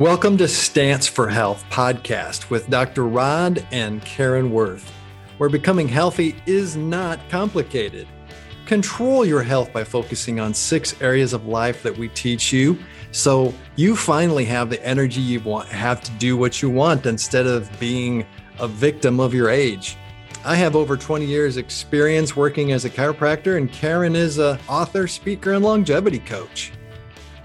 Welcome 0.00 0.38
to 0.38 0.48
Stance 0.48 1.06
for 1.06 1.28
Health 1.28 1.62
podcast 1.68 2.48
with 2.48 2.70
Dr. 2.70 3.06
Rod 3.06 3.66
and 3.70 4.02
Karen 4.02 4.50
Worth, 4.50 4.90
where 5.36 5.50
becoming 5.50 5.88
healthy 5.88 6.36
is 6.46 6.74
not 6.74 7.20
complicated. 7.28 8.08
Control 8.64 9.26
your 9.26 9.42
health 9.42 9.74
by 9.74 9.84
focusing 9.84 10.40
on 10.40 10.54
six 10.54 10.98
areas 11.02 11.34
of 11.34 11.44
life 11.44 11.82
that 11.82 11.94
we 11.98 12.08
teach 12.08 12.50
you 12.50 12.78
so 13.12 13.52
you 13.76 13.94
finally 13.94 14.46
have 14.46 14.70
the 14.70 14.82
energy 14.82 15.20
you 15.20 15.38
want 15.40 15.68
have 15.68 16.00
to 16.00 16.10
do 16.12 16.34
what 16.34 16.62
you 16.62 16.70
want 16.70 17.04
instead 17.04 17.46
of 17.46 17.68
being 17.78 18.24
a 18.58 18.66
victim 18.66 19.20
of 19.20 19.34
your 19.34 19.50
age. 19.50 19.98
I 20.46 20.54
have 20.54 20.76
over 20.76 20.96
20 20.96 21.26
years 21.26 21.58
experience 21.58 22.34
working 22.34 22.72
as 22.72 22.86
a 22.86 22.90
chiropractor 22.90 23.58
and 23.58 23.70
Karen 23.70 24.16
is 24.16 24.38
a 24.38 24.58
author, 24.66 25.06
speaker 25.06 25.52
and 25.52 25.62
longevity 25.62 26.20
coach. 26.20 26.72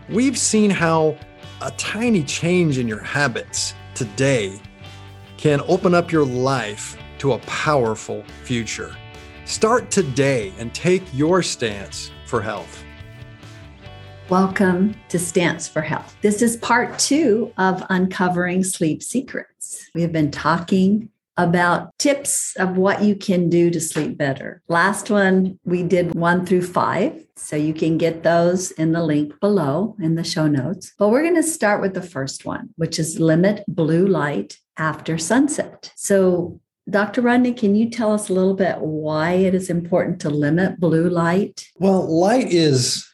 We've 0.07 0.37
seen 0.37 0.69
how 0.69 1.17
a 1.61 1.71
tiny 1.71 2.21
change 2.21 2.77
in 2.77 2.87
your 2.87 2.99
habits 2.99 3.73
today 3.93 4.59
can 5.37 5.61
open 5.69 5.95
up 5.95 6.11
your 6.11 6.25
life 6.25 6.97
to 7.17 7.31
a 7.31 7.39
powerful 7.39 8.25
future. 8.43 8.93
Start 9.45 9.89
today 9.89 10.53
and 10.57 10.73
take 10.73 11.01
your 11.13 11.41
stance 11.41 12.11
for 12.25 12.41
health. 12.41 12.83
Welcome 14.27 14.95
to 15.07 15.17
Stance 15.17 15.67
for 15.67 15.81
Health. 15.81 16.17
This 16.21 16.41
is 16.41 16.57
part 16.57 16.99
two 16.99 17.53
of 17.57 17.85
Uncovering 17.89 18.63
Sleep 18.63 19.01
Secrets. 19.01 19.89
We 19.93 20.01
have 20.01 20.11
been 20.11 20.31
talking 20.31 21.09
about 21.37 21.97
tips 21.99 22.55
of 22.57 22.77
what 22.77 23.03
you 23.03 23.15
can 23.15 23.49
do 23.49 23.69
to 23.69 23.79
sleep 23.79 24.17
better. 24.17 24.61
Last 24.67 25.09
one, 25.09 25.59
we 25.63 25.83
did 25.83 26.15
one 26.15 26.45
through 26.45 26.63
five. 26.63 27.25
So 27.37 27.55
you 27.55 27.73
can 27.73 27.97
get 27.97 28.23
those 28.23 28.71
in 28.71 28.93
the 28.93 29.03
link 29.03 29.37
below 29.41 29.95
in 29.99 30.15
the 30.15 30.23
show 30.23 30.47
notes. 30.47 30.93
But 30.97 31.09
we're 31.09 31.23
going 31.23 31.35
to 31.35 31.43
start 31.43 31.81
with 31.81 31.93
the 31.93 32.01
first 32.01 32.45
one, 32.45 32.69
which 32.77 32.97
is 32.97 33.19
limit 33.19 33.65
blue 33.67 34.07
light 34.07 34.57
after 34.77 35.17
sunset. 35.17 35.91
So, 35.95 36.61
Dr. 36.89 37.21
Rodney, 37.21 37.51
can 37.51 37.75
you 37.75 37.89
tell 37.89 38.13
us 38.13 38.29
a 38.29 38.33
little 38.33 38.53
bit 38.53 38.79
why 38.79 39.31
it 39.31 39.55
is 39.55 39.69
important 39.69 40.21
to 40.21 40.29
limit 40.29 40.79
blue 40.79 41.09
light? 41.09 41.67
Well, 41.77 42.07
light 42.07 42.51
is 42.51 43.05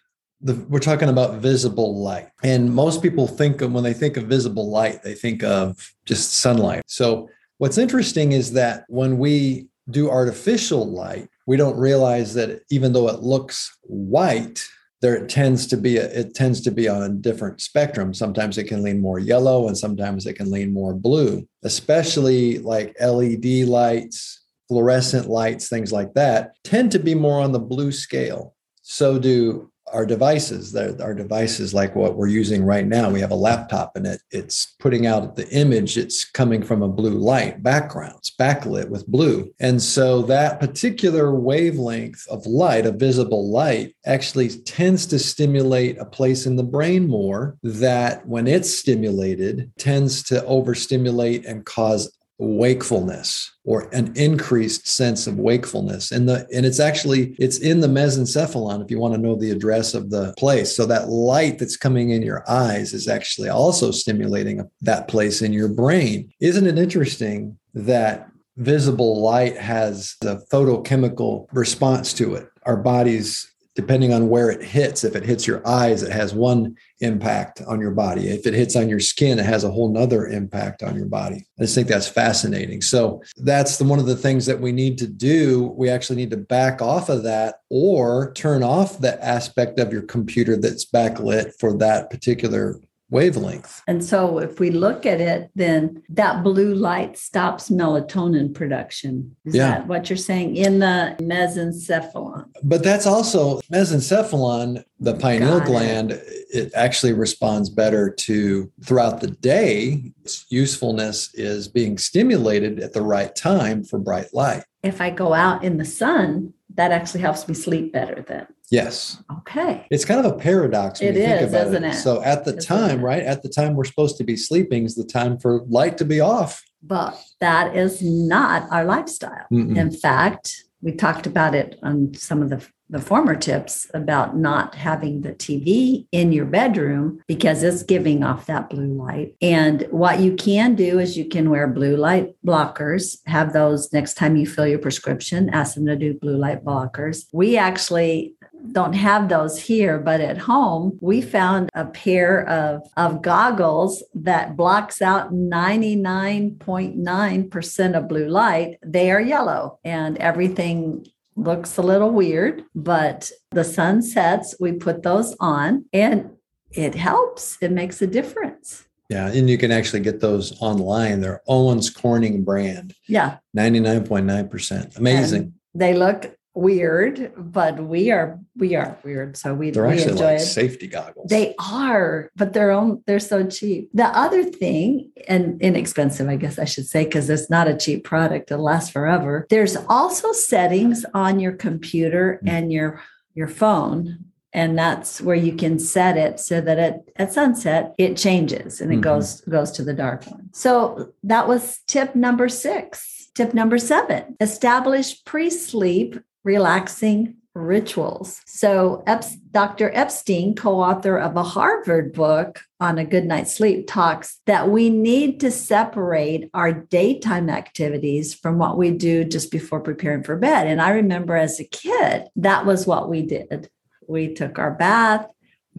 the, 0.41 0.56
we're 0.69 0.80
talking 0.80 1.09
about 1.09 1.35
visible 1.35 2.02
light. 2.02 2.30
And 2.44 2.73
most 2.73 3.02
people 3.02 3.28
think 3.28 3.61
of 3.61 3.72
when 3.72 3.83
they 3.83 3.94
think 3.94 4.17
of 4.17 4.25
visible 4.25 4.69
light, 4.69 5.03
they 5.03 5.13
think 5.13 5.44
of 5.44 5.94
just 6.06 6.33
sunlight. 6.33 6.83
So 6.85 7.30
What's 7.62 7.78
interesting 7.78 8.31
is 8.31 8.54
that 8.54 8.86
when 8.88 9.20
we 9.20 9.67
do 9.92 10.09
artificial 10.09 10.92
light, 10.92 11.30
we 11.45 11.58
don't 11.58 11.78
realize 11.78 12.34
that 12.34 12.62
even 12.72 12.92
though 12.92 13.08
it 13.08 13.20
looks 13.20 13.78
white, 13.84 14.66
there 15.03 15.14
it 15.14 15.30
tends 15.30 15.68
to 15.68 15.78
be 15.78 15.98
a, 15.98 16.06
it 16.06 16.34
tends 16.34 16.62
to 16.62 16.72
be 16.72 16.90
on 16.90 17.03
a 17.03 17.09
different 17.09 17.62
spectrum. 17.62 18.16
Sometimes 18.16 18.58
it 18.58 18.64
can 18.64 18.81
lean 18.81 19.00
more 19.00 19.20
yellow, 19.20 19.68
and 19.68 19.78
sometimes 19.78 20.26
it 20.26 20.34
can 20.34 20.50
lean 20.50 20.73
more 20.73 20.95
blue. 20.95 21.48
Especially 21.62 22.58
like 22.58 22.95
LED 23.00 23.68
lights, 23.68 24.44
fluorescent 24.68 25.30
lights, 25.30 25.70
things 25.70 25.92
like 25.92 26.16
that, 26.16 26.56
tend 26.64 26.92
to 26.94 27.00
be 27.00 27.14
more 27.14 27.40
on 27.40 27.52
the 27.52 27.59
blue 27.59 27.92
scale. 27.92 28.56
So 28.81 29.20
do 29.20 29.70
our 29.94 30.06
devices 30.06 30.75
our 30.75 31.14
devices 31.14 31.73
like 31.73 31.95
what 31.95 32.16
we're 32.16 32.28
using 32.28 32.64
right 32.64 32.88
now 32.88 33.09
we 33.09 33.20
have 33.20 33.31
a 33.31 33.36
laptop 33.36 33.95
and 33.95 34.08
it 34.08 34.22
it's 34.31 34.75
putting 34.80 35.06
out 35.06 35.36
the 35.36 35.50
image 35.50 35.97
it's 35.97 36.23
coming 36.23 36.64
from 36.64 36.81
a 36.81 36.88
blue 36.88 37.17
light 37.17 37.61
background 37.61 38.16
it's 38.22 38.30
backlit 38.30 38.89
with 38.89 39.08
blue. 39.08 39.52
And 39.59 39.81
so 39.81 40.22
that 40.23 40.59
particular 40.59 41.34
wavelength 41.34 42.28
of 42.30 42.45
light 42.45 42.86
a 42.86 42.92
visible 42.92 43.50
light 43.50 43.95
actually 44.06 44.50
tends 44.50 45.06
to 45.08 45.19
stimulate 45.19 45.97
a 45.97 46.06
place 46.06 46.45
in 46.45 46.56
the 46.56 46.64
brain 46.64 47.08
more 47.08 47.58
that 47.64 48.25
when 48.28 48.47
it's 48.47 48.72
stimulated 48.78 49.72
tends 49.78 50.23
to 50.23 50.46
overstimulate 50.46 51.46
and 51.46 51.66
cause 51.66 52.16
wakefulness 52.41 53.52
or 53.63 53.88
an 53.94 54.12
increased 54.16 54.88
sense 54.88 55.28
of 55.28 55.38
wakefulness. 55.38 56.12
And 56.12 56.28
the 56.28 56.47
and 56.53 56.66
it's 56.66 56.79
actually 56.79 57.35
it's 57.38 57.59
in 57.59 57.81
the 57.81 57.88
mesencephalon 57.88 58.84
if 58.84 58.90
you 58.90 59.00
want 59.00 59.13
to 59.13 59.19
know 59.19 59.35
the 59.35 59.52
address 59.52 59.94
of 59.94 60.09
the 60.09 60.34
place. 60.38 60.75
So 60.75 60.85
that 60.88 61.09
light 61.09 61.59
that's 61.59 61.78
coming 61.78 62.09
in 62.09 62.24
your 62.24 62.44
eyes 62.50 62.94
is 62.94 63.07
actually 63.07 63.50
also 63.50 63.91
stimulating 63.91 64.68
that 64.81 65.07
place 65.07 65.44
in 65.44 65.53
your 65.53 65.69
brain. 65.69 66.31
Isn't 66.40 66.66
it 66.66 66.79
interesting 66.79 67.59
that 67.75 68.28
visible 68.58 69.22
light 69.22 69.58
has 69.58 70.16
a 70.23 70.38
photochemical 70.52 71.46
response 71.52 72.12
to 72.16 72.34
it? 72.35 72.47
Our 72.66 72.78
bodies 72.78 73.50
depending 73.76 74.14
on 74.14 74.30
where 74.30 74.50
it 74.50 74.62
hits. 74.62 75.04
If 75.04 75.16
it 75.16 75.24
hits 75.24 75.48
your 75.48 75.66
eyes, 75.68 76.04
it 76.04 76.12
has 76.12 76.34
one 76.34 76.76
impact 77.00 77.62
on 77.68 77.80
your 77.80 77.92
body. 77.92 78.28
If 78.28 78.46
it 78.46 78.54
hits 78.54 78.76
on 78.76 78.90
your 78.90 79.00
skin, 79.00 79.40
it 79.40 79.46
has 79.46 79.64
a 79.64 79.72
whole 79.72 79.92
nother 79.92 80.28
impact 80.28 80.84
on 80.84 80.96
your 80.96 81.06
body. 81.06 81.46
I 81.59 81.64
just 81.64 81.76
think 81.76 81.88
that's 81.88 82.08
fascinating. 82.08 82.82
So 82.82 83.24
that's 83.38 83.78
the, 83.78 83.86
one 83.86 84.00
of 84.00 84.06
the 84.06 84.16
things 84.16 84.46
that 84.46 84.59
we 84.59 84.72
need 84.72 84.98
to 85.00 85.08
do. 85.08 85.74
We 85.78 85.90
actually 85.90 86.18
need 86.18 86.32
to 86.32 86.38
back 86.38 86.82
off 86.82 87.09
of 87.09 87.24
that 87.24 87.56
or 87.70 88.34
turn 88.34 88.64
off 88.64 89.00
that 89.00 89.20
aspect 89.22 89.80
of 89.80 89.94
your 89.94 90.03
computer 90.03 90.58
that's 90.58 90.86
backlit 90.86 91.53
for 91.59 91.78
that 91.78 92.09
particular 92.09 92.80
wavelength. 93.11 93.83
And 93.88 94.03
so 94.03 94.39
if 94.39 94.59
we 94.59 94.72
look 94.72 95.05
at 95.05 95.22
it, 95.22 95.51
then 95.53 96.01
that 96.09 96.44
blue 96.44 96.73
light 96.73 97.17
stops 97.17 97.69
melatonin 97.69 98.53
production. 98.53 99.35
Is 99.45 99.55
yeah. 99.55 99.67
that 99.67 99.88
what 99.88 100.09
you're 100.09 100.17
saying 100.17 100.55
in 100.55 100.79
the 100.79 101.16
mesencephalon? 101.19 102.45
But 102.63 102.83
that's 102.83 103.05
also 103.05 103.59
mesencephalon, 103.72 104.83
the 104.99 105.13
pineal 105.16 105.59
Got 105.59 105.67
gland, 105.67 106.11
it. 106.11 106.23
it 106.49 106.72
actually 106.73 107.13
responds 107.13 107.69
better 107.69 108.09
to 108.09 108.72
throughout 108.83 109.19
the 109.19 109.28
day. 109.31 110.13
Its 110.23 110.45
usefulness 110.49 111.33
is 111.33 111.67
being 111.67 111.97
stimulated 111.97 112.79
at 112.79 112.93
the 112.93 113.01
right 113.01 113.35
time 113.35 113.83
for 113.83 113.99
bright 113.99 114.33
light. 114.33 114.63
If 114.83 115.01
I 115.01 115.09
go 115.09 115.33
out 115.33 115.63
in 115.63 115.78
the 115.78 115.85
sun, 115.85 116.53
that 116.75 116.91
actually 116.91 117.22
helps 117.22 117.47
me 117.47 117.53
sleep 117.53 117.91
better 117.91 118.23
then. 118.25 118.47
Yes. 118.72 119.22
Okay. 119.40 119.86
It's 119.92 120.06
kind 120.06 120.26
of 120.26 120.32
a 120.32 120.36
paradox 120.36 121.02
when 121.02 121.09
it 121.09 121.20
you 121.20 121.26
think 121.26 121.42
is, 121.42 121.50
about 121.50 121.68
isn't 121.68 121.84
it. 121.84 121.94
it. 121.96 121.98
So 121.98 122.24
at 122.24 122.46
the 122.46 122.56
Isn't 122.56 122.68
time, 122.68 123.00
it? 123.02 123.04
right? 123.04 123.22
At 123.24 123.44
the 123.44 123.50
time 123.50 123.76
we're 123.76 123.84
supposed 123.84 124.18
to 124.18 124.24
be 124.24 124.38
sleeping 124.38 124.86
is 124.86 124.96
the 124.96 125.04
time 125.04 125.38
for 125.38 125.62
light 125.68 125.98
to 125.98 126.06
be 126.06 126.22
off. 126.22 126.64
But 126.82 127.22
that 127.42 127.76
is 127.76 128.02
not 128.02 128.72
our 128.72 128.86
lifestyle. 128.86 129.46
Mm-mm. 129.52 129.78
In 129.78 129.92
fact, 129.92 130.64
we 130.82 130.94
talked 130.94 131.28
about 131.28 131.54
it 131.54 131.78
on 131.84 132.14
some 132.16 132.42
of 132.42 132.50
the 132.50 132.66
the 132.92 133.00
former 133.00 133.36
tips 133.36 133.90
about 133.94 134.36
not 134.36 134.76
having 134.76 135.22
the 135.22 135.32
TV 135.32 136.06
in 136.12 136.34
your 136.34 136.46
bedroom 136.46 137.22
because 137.26 137.64
it's 137.64 137.84
giving 137.84 138.22
off 138.22 138.48
that 138.48 138.70
blue 138.70 138.94
light. 138.94 139.34
And 139.42 139.88
what 139.92 140.20
you 140.20 140.36
can 140.36 140.76
do 140.76 141.00
is 141.00 141.18
you 141.18 141.30
can 141.30 141.50
wear 141.50 141.68
blue 141.68 141.96
light 141.96 142.36
blockers, 142.46 143.20
have 143.28 143.53
those 143.53 143.94
next 143.94 144.16
time 144.16 144.36
you 144.36 144.46
fill 144.46 144.68
your 144.68 144.78
prescription, 144.80 145.50
ask 145.52 145.76
them 145.76 145.86
to 145.86 145.96
do 145.96 146.16
blue 146.16 146.36
light 146.36 146.66
blockers. 146.66 147.28
We 147.32 147.58
actually 147.58 148.34
don't 148.72 148.94
have 148.94 149.29
those 149.29 149.59
here, 149.59 149.99
but 149.99 150.22
at 150.22 150.38
home, 150.38 150.97
we 151.01 151.22
found 151.22 151.69
a 151.73 151.85
pair 151.85 152.47
of, 152.47 152.88
of 152.97 153.22
goggles 153.22 154.03
that 154.13 154.55
blocks 154.55 155.01
out 155.01 155.33
99.9% 155.33 157.97
of 157.97 158.07
blue 158.07 158.27
light. 158.27 158.77
They 158.85 159.09
are 159.11 159.22
yellow 159.22 159.79
and 159.83 160.17
everything 160.17 161.05
looks 161.35 161.77
a 161.77 161.81
little 161.81 162.11
weird, 162.11 162.63
but 162.75 163.31
the 163.51 163.63
sun 163.63 164.01
sets, 164.01 164.55
we 164.59 164.73
put 164.73 165.03
those 165.03 165.35
on 165.39 165.85
and 165.93 166.31
it 166.72 166.95
helps. 166.95 167.57
It 167.61 167.72
makes 167.72 168.01
a 168.01 168.07
difference. 168.07 168.85
Yeah, 169.09 169.28
and 169.28 169.49
you 169.49 169.57
can 169.57 169.72
actually 169.72 169.99
get 169.99 170.22
those 170.22 170.59
online. 170.61 171.19
They're 171.19 171.41
Owens 171.45 171.89
Corning 171.89 172.45
brand. 172.45 172.93
Yeah. 173.07 173.38
99.9%. 173.57 174.97
Amazing. 174.97 175.41
And 175.41 175.53
they 175.73 175.93
look 175.93 176.33
weird, 176.53 177.31
but 177.38 177.81
we 177.84 178.11
are 178.11 178.40
we 178.58 178.76
are 178.76 178.97
weird. 179.03 179.37
So 179.37 179.53
we, 179.53 179.72
they're 179.72 179.87
we 179.87 179.93
actually 179.93 180.11
enjoy 180.11 180.26
like 180.34 180.35
it. 180.41 180.46
safety 180.46 180.87
goggles. 180.87 181.29
They 181.29 181.55
are, 181.59 182.29
but 182.35 182.53
they're 182.53 182.72
on, 182.72 183.02
they're 183.08 183.20
so 183.20 183.47
cheap. 183.47 183.90
The 183.93 184.05
other 184.08 184.43
thing, 184.43 185.11
and 185.28 185.61
inexpensive, 185.61 186.28
I 186.28 186.35
guess 186.35 186.59
I 186.59 186.66
should 186.66 186.87
say, 186.87 187.05
because 187.05 187.29
it's 187.29 187.49
not 187.49 187.67
a 187.67 187.76
cheap 187.78 188.03
product, 188.03 188.52
it'll 188.52 188.64
last 188.66 188.91
forever. 188.91 189.47
There's 189.49 189.78
also 189.87 190.31
settings 190.34 191.05
on 191.14 191.40
your 191.40 191.53
computer 191.53 192.40
Mm. 192.43 192.49
and 192.49 192.73
your 192.73 193.02
your 193.34 193.47
phone. 193.47 194.26
And 194.53 194.78
that's 194.78 195.22
where 195.22 195.37
you 195.37 195.53
can 195.55 195.79
set 195.79 196.17
it 196.17 196.37
so 196.37 196.59
that 196.59 196.78
at, 196.78 197.03
at 197.16 197.31
sunset 197.31 197.96
it 197.97 198.17
changes 198.17 198.81
and 198.81 198.91
it 198.91 198.97
Mhm. 198.97 199.02
goes 199.03 199.40
goes 199.41 199.72
to 199.72 199.84
the 199.84 199.93
dark 199.93 200.26
one. 200.26 200.49
So 200.52 201.14
that 201.23 201.47
was 201.47 201.79
tip 201.87 202.16
number 202.16 202.49
six. 202.49 203.29
Tip 203.34 203.53
number 203.53 203.78
seven: 203.78 204.35
establish 204.41 205.23
pre-sleep 205.23 206.20
relaxing 206.43 207.35
rituals. 207.53 208.41
So, 208.46 209.03
Dr. 209.52 209.91
Epstein, 209.93 210.55
co 210.55 210.79
author 210.79 211.17
of 211.17 211.35
a 211.35 211.43
Harvard 211.43 212.14
book 212.14 212.61
on 212.79 212.97
a 212.97 213.05
good 213.05 213.26
night's 213.26 213.55
sleep, 213.55 213.88
talks 213.88 214.40
that 214.46 214.70
we 214.70 214.90
need 214.90 215.40
to 215.41 215.52
separate 215.52 216.49
our 216.53 216.72
daytime 216.72 217.49
activities 217.49 218.34
from 218.34 218.58
what 218.58 218.78
we 218.78 218.91
do 218.91 219.23
just 219.26 219.52
before 219.52 219.82
preparing 219.82 220.23
for 220.23 220.38
bed. 220.38 220.67
And 220.67 220.82
I 220.82 220.91
remember 220.91 221.35
as 221.35 221.59
a 221.59 221.66
kid, 221.66 222.28
that 222.38 222.66
was 222.66 222.88
what 222.88 223.09
we 223.09 223.23
did. 223.23 223.70
We 224.08 224.34
took 224.34 224.58
our 224.58 224.72
bath, 224.72 225.28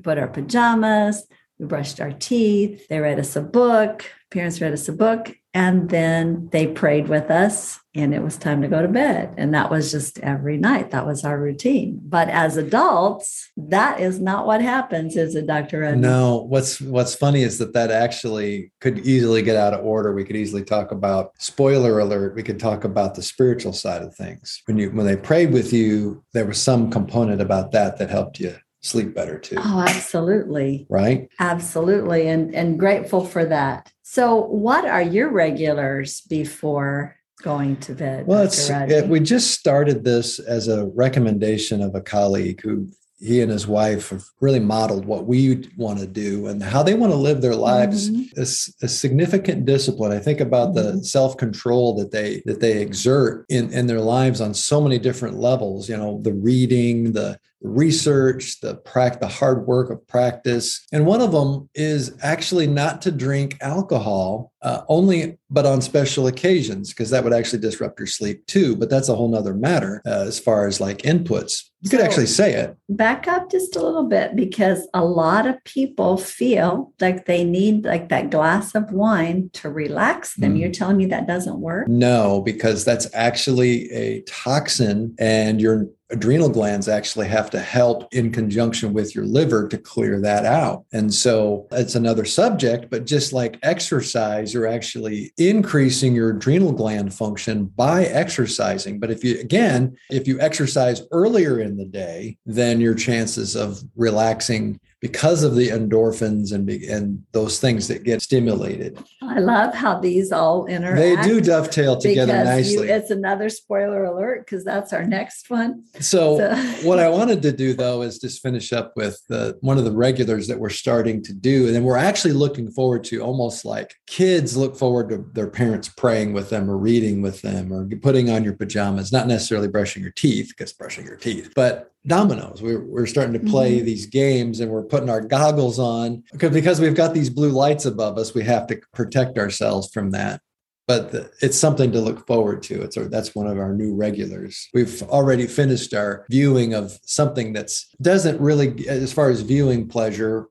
put 0.03 0.19
our 0.19 0.29
pajamas, 0.29 1.27
we 1.59 1.67
brushed 1.67 2.01
our 2.01 2.13
teeth, 2.13 2.87
they 2.89 2.99
read 3.01 3.19
us 3.19 3.37
a 3.37 3.41
book, 3.41 4.05
parents 4.31 4.61
read 4.61 4.73
us 4.73 4.89
a 4.89 4.93
book, 4.93 5.35
and 5.55 5.91
then 5.91 6.49
they 6.51 6.67
prayed 6.67 7.09
with 7.09 7.31
us 7.31 7.79
and 7.95 8.15
it 8.15 8.23
was 8.23 8.39
time 8.39 8.63
to 8.63 8.69
go 8.69 8.81
to 8.81 8.89
bed. 8.89 9.35
And 9.37 9.53
that 9.53 9.71
was 9.71 9.91
just 9.91 10.19
every 10.21 10.57
night. 10.57 10.93
That 10.93 11.07
was 11.07 11.25
our 11.25 11.39
routine. 11.39 12.01
But 12.03 12.31
as 12.31 12.57
adults, 12.57 13.51
that 13.57 14.01
is 14.01 14.19
not 14.19 14.47
what 14.47 14.63
happens, 14.63 15.15
is 15.15 15.35
it, 15.35 15.47
Dr. 15.47 15.95
No, 15.95 16.39
what's 16.49 16.81
what's 16.81 17.15
funny 17.15 17.43
is 17.43 17.59
that 17.59 17.75
that 17.75 17.91
actually 17.91 18.73
could 18.81 19.01
easily 19.01 19.43
get 19.43 19.57
out 19.57 19.75
of 19.75 19.85
order. 19.85 20.15
We 20.15 20.25
could 20.25 20.37
easily 20.37 20.65
talk 20.65 20.91
about 20.91 21.33
spoiler 21.37 21.99
alert. 21.99 22.35
We 22.35 22.43
could 22.43 22.59
talk 22.59 22.85
about 22.85 23.15
the 23.15 23.23
spiritual 23.23 23.75
side 23.75 24.03
of 24.03 24.15
things. 24.15 24.63
When 24.65 24.79
you 24.79 24.91
when 24.91 25.05
they 25.05 25.17
prayed 25.17 25.53
with 25.53 25.73
you, 25.73 26.25
there 26.33 26.47
was 26.47 26.61
some 26.61 26.91
component 26.91 27.43
about 27.43 27.73
that 27.73 27.99
that 27.99 28.09
helped 28.09 28.41
you 28.41 28.57
sleep 28.83 29.15
better 29.15 29.39
too. 29.39 29.57
Oh, 29.59 29.85
absolutely. 29.87 30.87
Right? 30.91 31.29
Absolutely. 31.39 32.29
And 32.29 32.55
and 32.55 32.79
grateful 32.79 33.25
for 33.25 33.45
that. 33.47 33.93
So 34.03 34.45
what 34.45 34.85
are 34.85 35.03
your 35.03 35.31
regulars 35.31 36.21
before 36.23 37.17
going 37.43 37.77
to 37.77 37.95
bed? 37.95 38.27
Well, 38.27 38.43
it's 38.43 38.69
it, 38.69 39.09
we 39.09 39.21
just 39.21 39.53
started 39.53 40.05
this 40.05 40.39
as 40.39 40.69
a 40.69 40.87
recommendation 40.87 41.83
of 41.83 41.95
a 41.95 42.01
colleague 42.01 42.61
who 42.63 42.89
he 43.23 43.41
and 43.41 43.53
his 43.53 43.69
wife 43.69 44.11
have 44.11 44.25
really 44.41 44.59
modeled 44.59 45.05
what 45.05 45.27
we 45.27 45.69
want 45.77 46.01
to 46.01 46.09
do 46.09 46.49
and 46.49 46.61
how 46.61 46.83
they 46.83 46.95
want 46.95 47.13
to 47.13 47.17
live 47.17 47.41
their 47.41 47.55
lives 47.55 48.11
mm-hmm. 48.11 48.41
is 48.41 48.75
a 48.83 48.89
significant 48.89 49.65
discipline 49.65 50.11
i 50.11 50.19
think 50.19 50.41
about 50.41 50.75
mm-hmm. 50.75 50.99
the 50.99 51.05
self-control 51.05 51.95
that 51.95 52.11
they 52.11 52.43
that 52.47 52.59
they 52.59 52.83
exert 52.83 53.47
in 53.49 53.73
in 53.73 53.87
their 53.87 54.01
lives 54.01 54.41
on 54.41 54.53
so 54.53 54.81
many 54.81 54.99
different 54.99 55.39
levels 55.39 55.89
you 55.89 55.97
know 55.97 56.21
the 56.23 56.33
reading 56.33 57.13
the 57.13 57.39
research, 57.63 58.61
the 58.61 58.75
prac- 58.75 59.21
the 59.21 59.29
hard 59.29 59.67
work 59.67 59.91
of 59.91 60.07
practice. 60.07 60.85
And 60.93 61.07
one 61.07 61.21
of 61.21 61.33
them 61.33 61.69
is 61.75 62.17
actually 62.23 62.67
not 62.67 63.03
to 63.03 63.11
drink 63.11 63.57
alcohol 63.61 64.53
uh, 64.63 64.83
only, 64.89 65.39
but 65.51 65.67
on 65.67 65.81
special 65.81 66.27
occasions, 66.27 66.91
because 66.91 67.11
that 67.11 67.25
would 67.25 67.33
actually 67.33 67.59
disrupt 67.61 67.99
your 67.99 68.07
sleep 68.07 68.47
too. 68.47 68.77
But 68.77 68.91
that's 68.91 69.09
a 69.09 69.15
whole 69.15 69.29
nother 69.29 69.55
matter 69.55 70.01
uh, 70.07 70.25
as 70.27 70.39
far 70.39 70.67
as 70.67 70.81
like 70.81 70.99
inputs. 70.99 71.65
You 71.81 71.91
so 71.91 71.97
could 71.97 72.07
actually 72.07 72.27
say 72.27 72.55
it. 72.55 72.77
Back 72.89 73.27
up 73.27 73.51
just 73.51 73.75
a 73.75 73.83
little 73.83 74.05
bit 74.05 74.37
because 74.37 74.87
a 74.95 75.05
lot 75.05 75.49
of 75.49 75.63
people 75.65 76.17
feel 76.17 76.93
like 77.01 77.27
they 77.27 77.43
need 77.43 77.85
like 77.85 78.09
that 78.11 78.31
glass 78.31 78.77
of 78.77 78.93
wine 78.93 79.51
to 79.55 79.69
relax 79.69 80.37
them. 80.37 80.55
Mm. 80.55 80.61
You're 80.61 80.71
telling 80.71 80.97
me 80.97 81.07
that 81.07 81.27
doesn't 81.27 81.59
work? 81.59 81.89
No, 81.89 82.41
because 82.41 82.85
that's 82.85 83.09
actually 83.15 83.91
a 83.91 84.23
toxin 84.23 85.17
and 85.19 85.61
you're 85.61 85.89
adrenal 86.13 86.51
glands 86.51 86.89
actually 86.89 87.27
have 87.27 87.51
to 87.51 87.59
help 87.59 88.13
in 88.13 88.31
conjunction 88.31 88.93
with 88.93 89.15
your 89.15 89.25
liver 89.25 89.67
to 89.69 89.79
clear 89.79 90.21
that 90.21 90.45
out. 90.45 90.85
And 90.93 91.13
so 91.13 91.67
it's 91.73 91.95
another 91.95 92.25
subject, 92.25 92.91
but 92.91 93.07
just 93.07 93.33
like 93.33 93.59
exercise, 93.63 94.53
you're 94.53 94.67
actually 94.67 95.33
increasing 95.39 96.15
your 96.15 96.31
adrenal 96.31 96.73
gland 96.73 97.15
function 97.15 97.65
by 97.65 98.05
exercising. 98.05 99.01
But 99.01 99.11
if 99.11 99.25
you, 99.25 99.41
again, 99.41 99.97
if 100.11 100.29
you 100.29 100.39
exercise 100.39 101.03
earlier 101.11 101.61
in 101.61 101.77
the 101.77 101.87
day, 101.87 102.37
then 102.45 102.81
your 102.81 102.95
chances 102.95 103.57
of 103.57 103.83
relaxing 103.97 104.79
because 105.03 105.43
of 105.43 105.57
the 105.57 105.69
endorphins 105.69 106.53
and 106.53 106.71
and 106.71 107.25
those 107.33 107.59
things 107.59 107.89
that 107.89 108.05
get 108.05 108.23
stimulated. 108.23 108.97
I 109.21 109.41
love 109.41 109.75
how 109.75 109.99
these 109.99 110.31
all 110.31 110.67
interact. 110.67 110.97
They 110.97 111.17
do 111.29 111.41
dovetail 111.41 111.97
together 111.97 112.33
nicely. 112.45 112.87
You, 112.87 112.95
it's 112.95 113.11
another 113.11 113.49
spoiler 113.49 114.05
alert 114.05 114.47
because 114.47 114.65
that's 114.65 114.93
our 114.93 115.05
next 115.05 115.51
one. 115.51 115.83
So, 115.99 116.39
so. 116.39 116.55
what 116.89 117.01
I 117.01 117.09
wanted 117.09 117.43
to 117.43 117.53
do 117.53 117.75
though 117.75 118.03
is 118.03 118.21
just 118.21 118.43
finish 118.43 118.73
up 118.73 118.93
with 118.97 119.21
the 119.29 119.59
one 119.61 119.77
of 119.77 119.85
the 119.85 119.91
regulars 119.91 120.47
that 120.47 120.61
we're 120.61 120.71
starting 120.71 121.23
to 121.25 121.35
do, 121.35 121.67
and 121.67 121.75
then 121.75 121.83
we're 121.83 121.97
actually 121.97 122.35
looking 122.35 122.71
forward 122.71 123.03
to 123.05 123.21
almost 123.21 123.65
like 123.65 123.97
kids 124.07 124.57
look 124.57 124.77
forward 124.77 125.09
to 125.09 125.29
their 125.33 125.49
parents 125.49 125.89
praying 125.89 126.33
with 126.33 126.49
them 126.49 126.71
or 126.71 126.79
reading 126.79 127.21
with 127.21 127.43
them 127.43 127.73
or 127.73 127.89
putting 128.03 128.31
on 128.31 128.45
your 128.45 128.55
pajamas, 128.55 129.11
not 129.13 129.27
necessarily 129.27 129.67
brushing 129.67 130.03
your 130.03 130.13
teeth 130.13 130.55
because 130.57 130.73
brushing 130.73 131.05
your 131.05 131.17
teeth, 131.17 131.53
but 131.57 131.92
dominoes. 132.07 132.61
We're, 132.61 132.85
we're 132.85 133.07
starting 133.07 133.33
to 133.35 133.51
play 133.51 133.77
mm-hmm. 133.77 133.87
these 133.87 134.07
games 134.07 134.61
and 134.61 134.71
we're 134.71 134.83
putting 134.83 135.11
our 135.11 135.21
goggles 135.21 135.79
on 135.79 136.25
because, 136.33 136.53
because 136.53 136.81
we've 136.81 136.95
got 136.95 137.15
these 137.15 137.31
blue 137.31 137.51
lights 137.51 137.85
above 137.85 138.19
us. 138.19 138.35
We 138.35 138.45
have 138.45 138.67
to 138.69 138.81
protect 138.93 139.39
ourselves 139.39 139.91
from 139.93 140.11
that. 140.11 140.41
But 140.89 141.13
the, 141.13 141.31
it's 141.41 141.59
something 141.59 141.93
to 141.93 142.01
look 142.01 142.27
forward 142.27 142.63
to. 142.65 142.83
It's 142.83 142.97
that's 142.97 143.37
one 143.37 143.47
of 143.47 143.57
our 143.57 143.73
new 143.73 143.95
regulars. 143.95 144.69
We've 144.75 145.01
already 145.05 145.47
finished 145.47 145.95
our 145.95 146.27
viewing 146.29 146.75
of 146.75 146.99
something 147.05 147.53
that's 147.53 147.87
doesn't 148.01 148.41
really, 148.41 148.89
as 148.89 149.13
far 149.13 149.31
as 149.31 149.43
viewing 149.43 149.89
pleasure, 149.89 150.49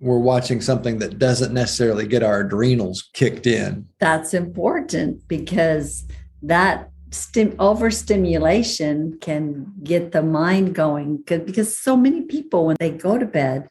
we're 0.00 0.18
watching 0.18 0.60
something 0.60 0.98
that 0.98 1.18
doesn't 1.18 1.52
necessarily 1.52 2.06
get 2.06 2.24
our 2.24 2.40
adrenals 2.40 3.08
kicked 3.14 3.46
in. 3.46 3.88
That's 4.00 4.34
important 4.34 5.26
because 5.28 6.04
that 6.42 6.90
stim- 7.10 7.56
overstimulation 7.58 9.18
can 9.20 9.72
get 9.82 10.12
the 10.12 10.22
mind 10.22 10.74
going 10.74 11.22
because 11.26 11.76
so 11.76 11.96
many 11.96 12.22
people 12.22 12.66
when 12.66 12.76
they 12.78 12.90
go 12.90 13.18
to 13.18 13.26
bed 13.26 13.68